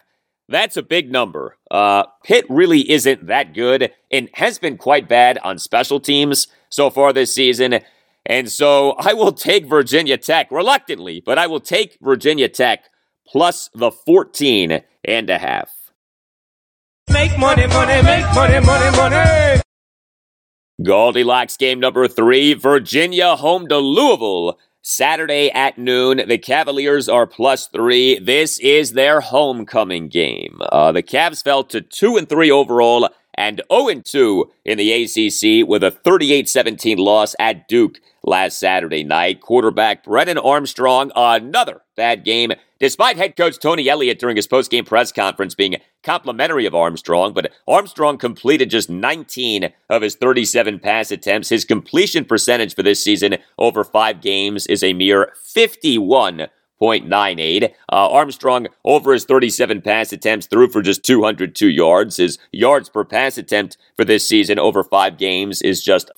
[0.48, 1.56] that's a big number.
[1.70, 6.90] Uh, Pitt really isn't that good and has been quite bad on special teams so
[6.90, 7.80] far this season.
[8.24, 12.84] And so I will take Virginia Tech reluctantly, but I will take Virginia Tech
[13.26, 15.70] plus the 14 and a half.
[17.10, 19.60] Make money, money, make money, money, money.
[20.82, 24.58] GaldiLocks game number three, Virginia home to Louisville.
[24.82, 28.18] Saturday at noon, the Cavaliers are plus three.
[28.18, 30.60] This is their homecoming game.
[30.70, 34.92] Uh, the Cavs fell to two and three overall and 0 and 2 in the
[34.92, 39.40] ACC with a 38 17 loss at Duke last Saturday night.
[39.40, 45.12] Quarterback Brennan Armstrong, another bad game, despite head coach Tony Elliott during his post-game press
[45.12, 51.48] conference being complimentary of Armstrong, but Armstrong completed just 19 of his 37 pass attempts.
[51.48, 56.48] His completion percentage for this season over five games is a mere 51
[56.80, 57.64] 0.98.
[57.64, 57.70] Uh,
[58.10, 62.16] Armstrong, over his 37 pass attempts, threw for just 202 yards.
[62.16, 66.10] His yards per pass attempt for this season over five games is just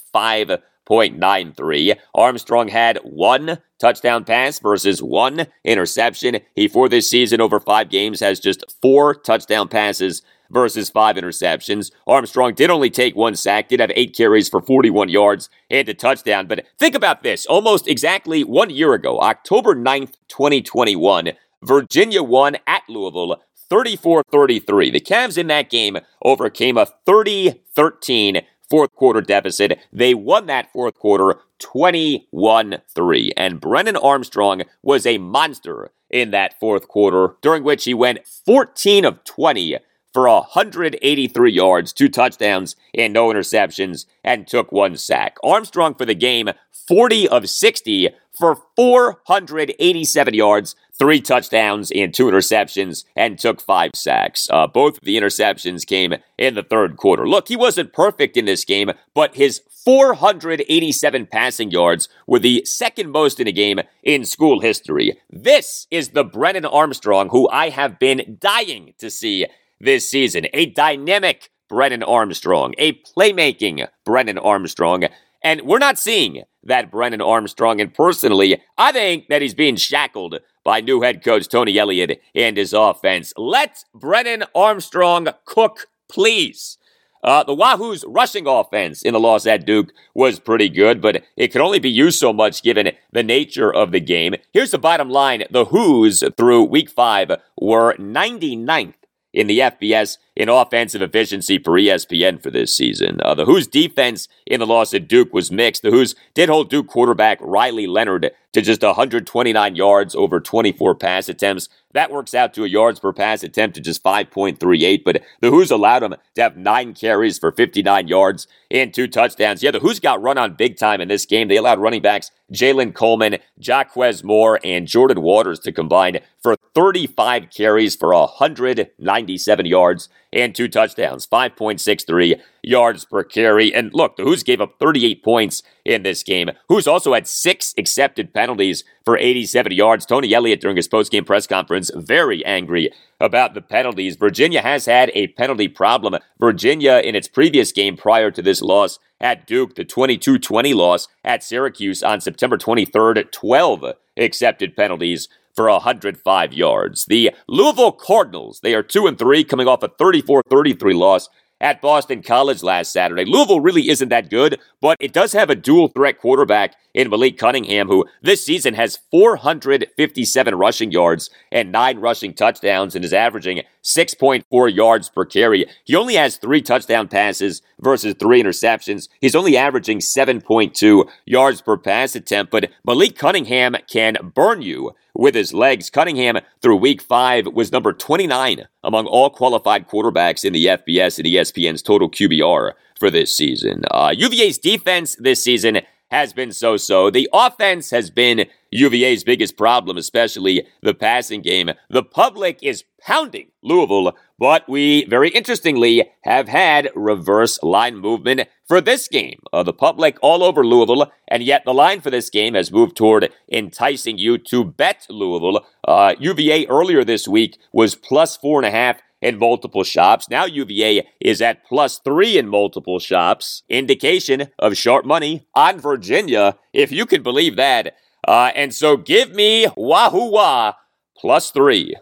[0.88, 1.96] 5.93.
[2.14, 6.40] Armstrong had one touchdown pass versus one interception.
[6.54, 11.90] He, for this season over five games, has just four touchdown passes versus five interceptions.
[12.06, 15.94] Armstrong did only take one sack, did have eight carries for 41 yards and a
[15.94, 16.46] touchdown.
[16.46, 21.32] But think about this almost exactly one year ago, October 9th, 2021,
[21.62, 24.90] Virginia won at Louisville 34 33.
[24.90, 29.78] The Cavs in that game overcame a 30 13 fourth quarter deficit.
[29.92, 33.32] They won that fourth quarter 21 3.
[33.36, 39.04] And Brennan Armstrong was a monster in that fourth quarter, during which he went 14
[39.04, 39.78] of 20
[40.18, 45.36] for 183 yards, two touchdowns, and no interceptions, and took one sack.
[45.44, 46.48] Armstrong for the game,
[46.88, 54.48] 40 of 60 for 487 yards, three touchdowns, and two interceptions, and took five sacks.
[54.50, 57.28] Uh, both of the interceptions came in the third quarter.
[57.28, 63.10] Look, he wasn't perfect in this game, but his 487 passing yards were the second
[63.12, 65.16] most in a game in school history.
[65.30, 69.46] This is the Brennan Armstrong who I have been dying to see
[69.80, 70.46] this season.
[70.52, 75.04] A dynamic Brennan Armstrong, a playmaking Brennan Armstrong.
[75.42, 77.80] And we're not seeing that Brennan Armstrong.
[77.80, 82.56] And personally, I think that he's being shackled by new head coach Tony Elliott and
[82.56, 83.32] his offense.
[83.36, 86.78] Let Brennan Armstrong cook, please.
[87.22, 91.48] Uh, the Wahoo's rushing offense in the loss at Duke was pretty good, but it
[91.48, 94.36] could only be used so much given the nature of the game.
[94.52, 98.94] Here's the bottom line the Hoos through week five were 99th
[99.38, 103.20] in the FBS in offensive efficiency per ESPN for this season.
[103.22, 105.82] Uh, the Hoos' defense in the loss at Duke was mixed.
[105.82, 111.28] The Hoos did hold Duke quarterback Riley Leonard to just 129 yards over 24 pass
[111.28, 111.68] attempts.
[111.92, 115.70] That works out to a yards per pass attempt to just 5.38, but the Hoos
[115.70, 119.62] allowed him to have nine carries for 59 yards and two touchdowns.
[119.62, 121.48] Yeah, the Hoos got run on big time in this game.
[121.48, 127.50] They allowed running backs Jaylen Coleman, Jaquez Moore, and Jordan Waters to combine for 35
[127.50, 133.74] carries for 197 yards and two touchdowns, 5.63 yards per carry.
[133.74, 136.50] And look, the Hoos gave up 38 points in this game.
[136.68, 140.04] Hoos also had six accepted penalties for 87 yards.
[140.04, 142.90] Tony Elliott, during his post-game press conference, very angry
[143.20, 144.16] about the penalties.
[144.16, 146.16] Virginia has had a penalty problem.
[146.38, 151.08] Virginia, in its previous game prior to this loss at Duke, the 22 20 loss
[151.24, 153.84] at Syracuse on September 23rd, 12
[154.16, 155.28] accepted penalties
[155.58, 157.06] for 105 yards.
[157.06, 161.28] The Louisville Cardinals, they are 2 and 3 coming off a 34-33 loss
[161.60, 163.24] at Boston College last Saturday.
[163.24, 167.38] Louisville really isn't that good, but it does have a dual threat quarterback in Malik
[167.38, 173.62] Cunningham, who this season has 457 rushing yards and nine rushing touchdowns and is averaging
[173.88, 175.66] 6.4 yards per carry.
[175.84, 179.08] He only has three touchdown passes versus three interceptions.
[179.20, 185.34] He's only averaging 7.2 yards per pass attempt, but Malik Cunningham can burn you with
[185.34, 185.88] his legs.
[185.88, 191.26] Cunningham, through week five, was number 29 among all qualified quarterbacks in the FBS and
[191.26, 193.84] ESPN's total QBR for this season.
[193.90, 197.10] Uh, UVA's defense this season has been so so.
[197.10, 201.70] The offense has been UVA's biggest problem, especially the passing game.
[201.88, 208.80] The public is pounding Louisville, but we very interestingly have had reverse line movement for
[208.80, 209.40] this game.
[209.52, 212.96] Uh, the public all over Louisville, and yet the line for this game has moved
[212.96, 215.64] toward enticing you to bet Louisville.
[215.86, 220.28] Uh, UVA earlier this week was plus four and a half in multiple shops.
[220.28, 223.62] Now UVA is at plus three in multiple shops.
[223.68, 227.96] Indication of sharp money on Virginia, if you can believe that.
[228.26, 230.74] Uh, and so give me Wahoo Wah
[231.16, 231.94] plus three.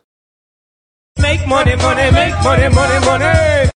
[1.19, 3.71] Make money, money, make money, money, money.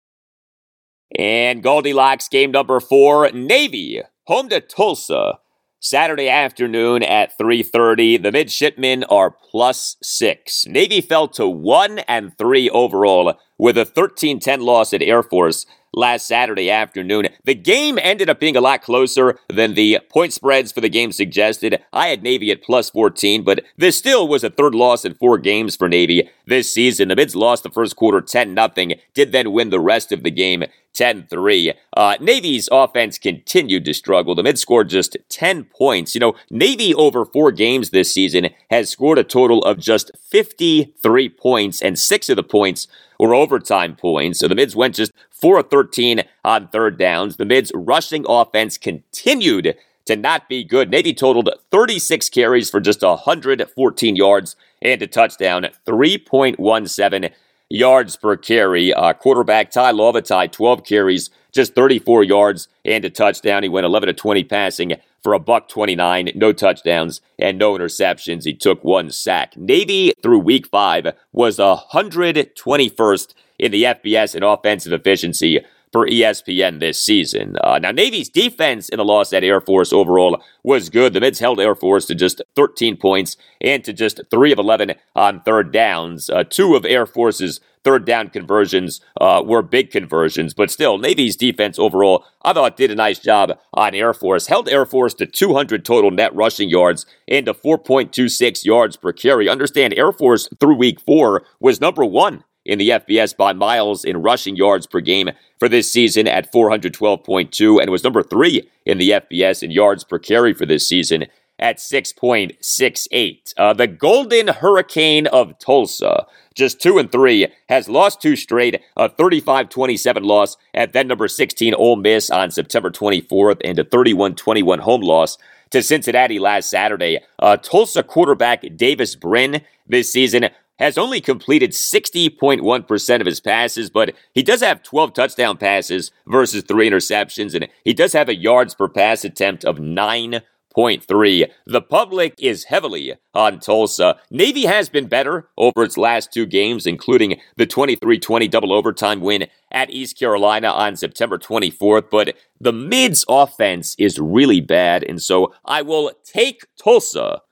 [1.16, 5.38] And GaldiLocks game number four, Navy, home to Tulsa.
[5.80, 10.66] Saturday afternoon at 3:30, the midshipmen are plus 6.
[10.66, 16.26] Navy fell to 1 and 3 overall with a 13-10 loss at Air Force last
[16.26, 17.28] Saturday afternoon.
[17.44, 21.12] The game ended up being a lot closer than the point spreads for the game
[21.12, 21.82] suggested.
[21.92, 25.38] I had Navy at plus 14, but this still was a third loss in four
[25.38, 27.08] games for Navy this season.
[27.08, 30.30] The Mids lost the first quarter 10 0, did then win the rest of the
[30.30, 31.72] game 10 3.
[31.96, 34.34] Uh, Navy's offense continued to struggle.
[34.34, 36.14] The Mids scored just 10 points.
[36.14, 41.28] You know, Navy over four games this season has scored a total of just 53
[41.28, 42.88] points, and six of the points
[43.18, 44.38] were overtime points.
[44.38, 47.36] So the Mids went just 4 of 13 on third downs.
[47.36, 49.76] The Mids rushing offense continued
[50.06, 50.90] to not be good.
[50.90, 57.32] Navy totaled 36 carries for just 114 yards and a touchdown, 3.17
[57.70, 58.92] yards per carry.
[58.92, 63.62] Uh, quarterback Tai Lavatai, 12 carries, just 34 yards and a touchdown.
[63.62, 68.44] He went 11 to 20 passing for a buck 29, no touchdowns and no interceptions.
[68.44, 69.56] He took one sack.
[69.56, 75.60] Navy through week five was 121st in the FBS in offensive efficiency
[75.92, 77.56] per ESPN this season.
[77.62, 81.12] Uh, now, Navy's defense in the loss at Air Force overall was good.
[81.12, 84.94] The Mids held Air Force to just 13 points and to just 3 of 11
[85.14, 86.30] on third downs.
[86.30, 91.36] Uh, two of Air Force's third down conversions uh, were big conversions, but still, Navy's
[91.36, 94.46] defense overall, I thought, did a nice job on Air Force.
[94.46, 99.48] Held Air Force to 200 total net rushing yards and to 4.26 yards per carry.
[99.48, 104.18] Understand, Air Force through week four was number one in the FBS by miles in
[104.18, 109.10] rushing yards per game for this season at 412.2 and was number three in the
[109.10, 111.24] FBS in yards per carry for this season
[111.58, 113.54] at 6.68.
[113.56, 119.08] Uh, the Golden Hurricane of Tulsa, just two and three, has lost two straight, a
[119.08, 124.34] 35 27 loss at then number 16 Ole Miss on September 24th, and a 31
[124.36, 125.36] 21 home loss
[125.70, 127.18] to Cincinnati last Saturday.
[127.38, 134.14] Uh, Tulsa quarterback Davis Brin this season has only completed 60.1% of his passes, but
[134.32, 138.74] he does have 12 touchdown passes versus three interceptions, and he does have a yards
[138.74, 141.50] per pass attempt of 9.3.
[141.66, 144.16] The public is heavily on Tulsa.
[144.30, 149.20] Navy has been better over its last two games, including the 23 20 double overtime
[149.20, 155.20] win at East Carolina on September 24th, but the Mids offense is really bad, and
[155.20, 157.42] so I will take Tulsa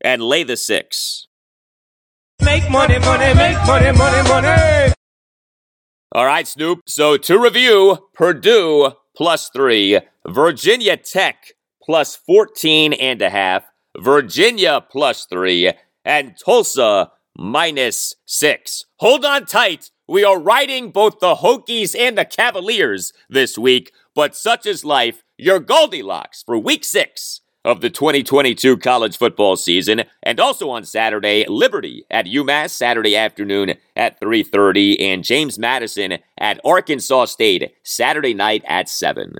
[0.00, 1.26] and lay the six.
[2.42, 4.92] Make money, money, make money, money, money.
[6.12, 6.80] All right, Snoop.
[6.86, 11.52] So to review, Purdue plus three, Virginia Tech
[11.82, 13.64] plus 14 and a half,
[13.98, 15.72] Virginia plus three,
[16.04, 18.84] and Tulsa minus six.
[18.96, 19.90] Hold on tight.
[20.08, 25.22] We are riding both the Hokies and the Cavaliers this week, but such is life.
[25.36, 31.44] Your GaldiLocks for week six of the 2022 college football season and also on Saturday
[31.48, 38.62] Liberty at UMass Saturday afternoon at 3:30 and James Madison at Arkansas State Saturday night
[38.68, 39.34] at 7.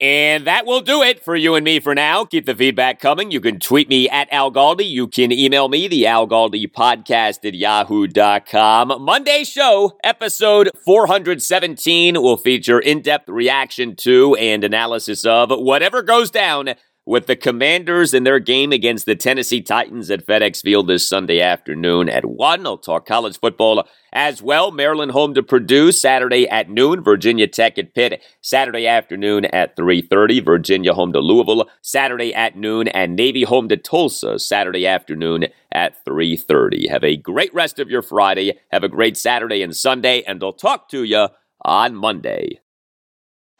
[0.00, 2.24] And that will do it for you and me for now.
[2.24, 3.30] Keep the feedback coming.
[3.30, 4.88] You can tweet me at Al Galdi.
[4.88, 9.02] You can email me, the Al Galdi podcast at yahoo.com.
[9.02, 16.30] Monday show, episode 417, will feature in depth reaction to and analysis of whatever goes
[16.30, 16.74] down
[17.10, 21.40] with the Commanders in their game against the Tennessee Titans at FedEx Field this Sunday
[21.40, 22.64] afternoon at 1.
[22.64, 24.70] I'll talk college football as well.
[24.70, 27.02] Maryland home to Purdue Saturday at noon.
[27.02, 30.44] Virginia Tech at Pitt Saturday afternoon at 3.30.
[30.44, 32.86] Virginia home to Louisville Saturday at noon.
[32.86, 36.90] And Navy home to Tulsa Saturday afternoon at 3.30.
[36.90, 38.56] Have a great rest of your Friday.
[38.70, 40.22] Have a great Saturday and Sunday.
[40.22, 41.26] And I'll talk to you
[41.64, 42.60] on Monday.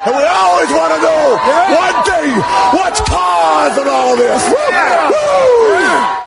[0.02, 1.36] And we always want to know
[1.76, 2.32] one thing
[2.72, 4.42] what's causing all this?
[4.48, 6.19] Woo!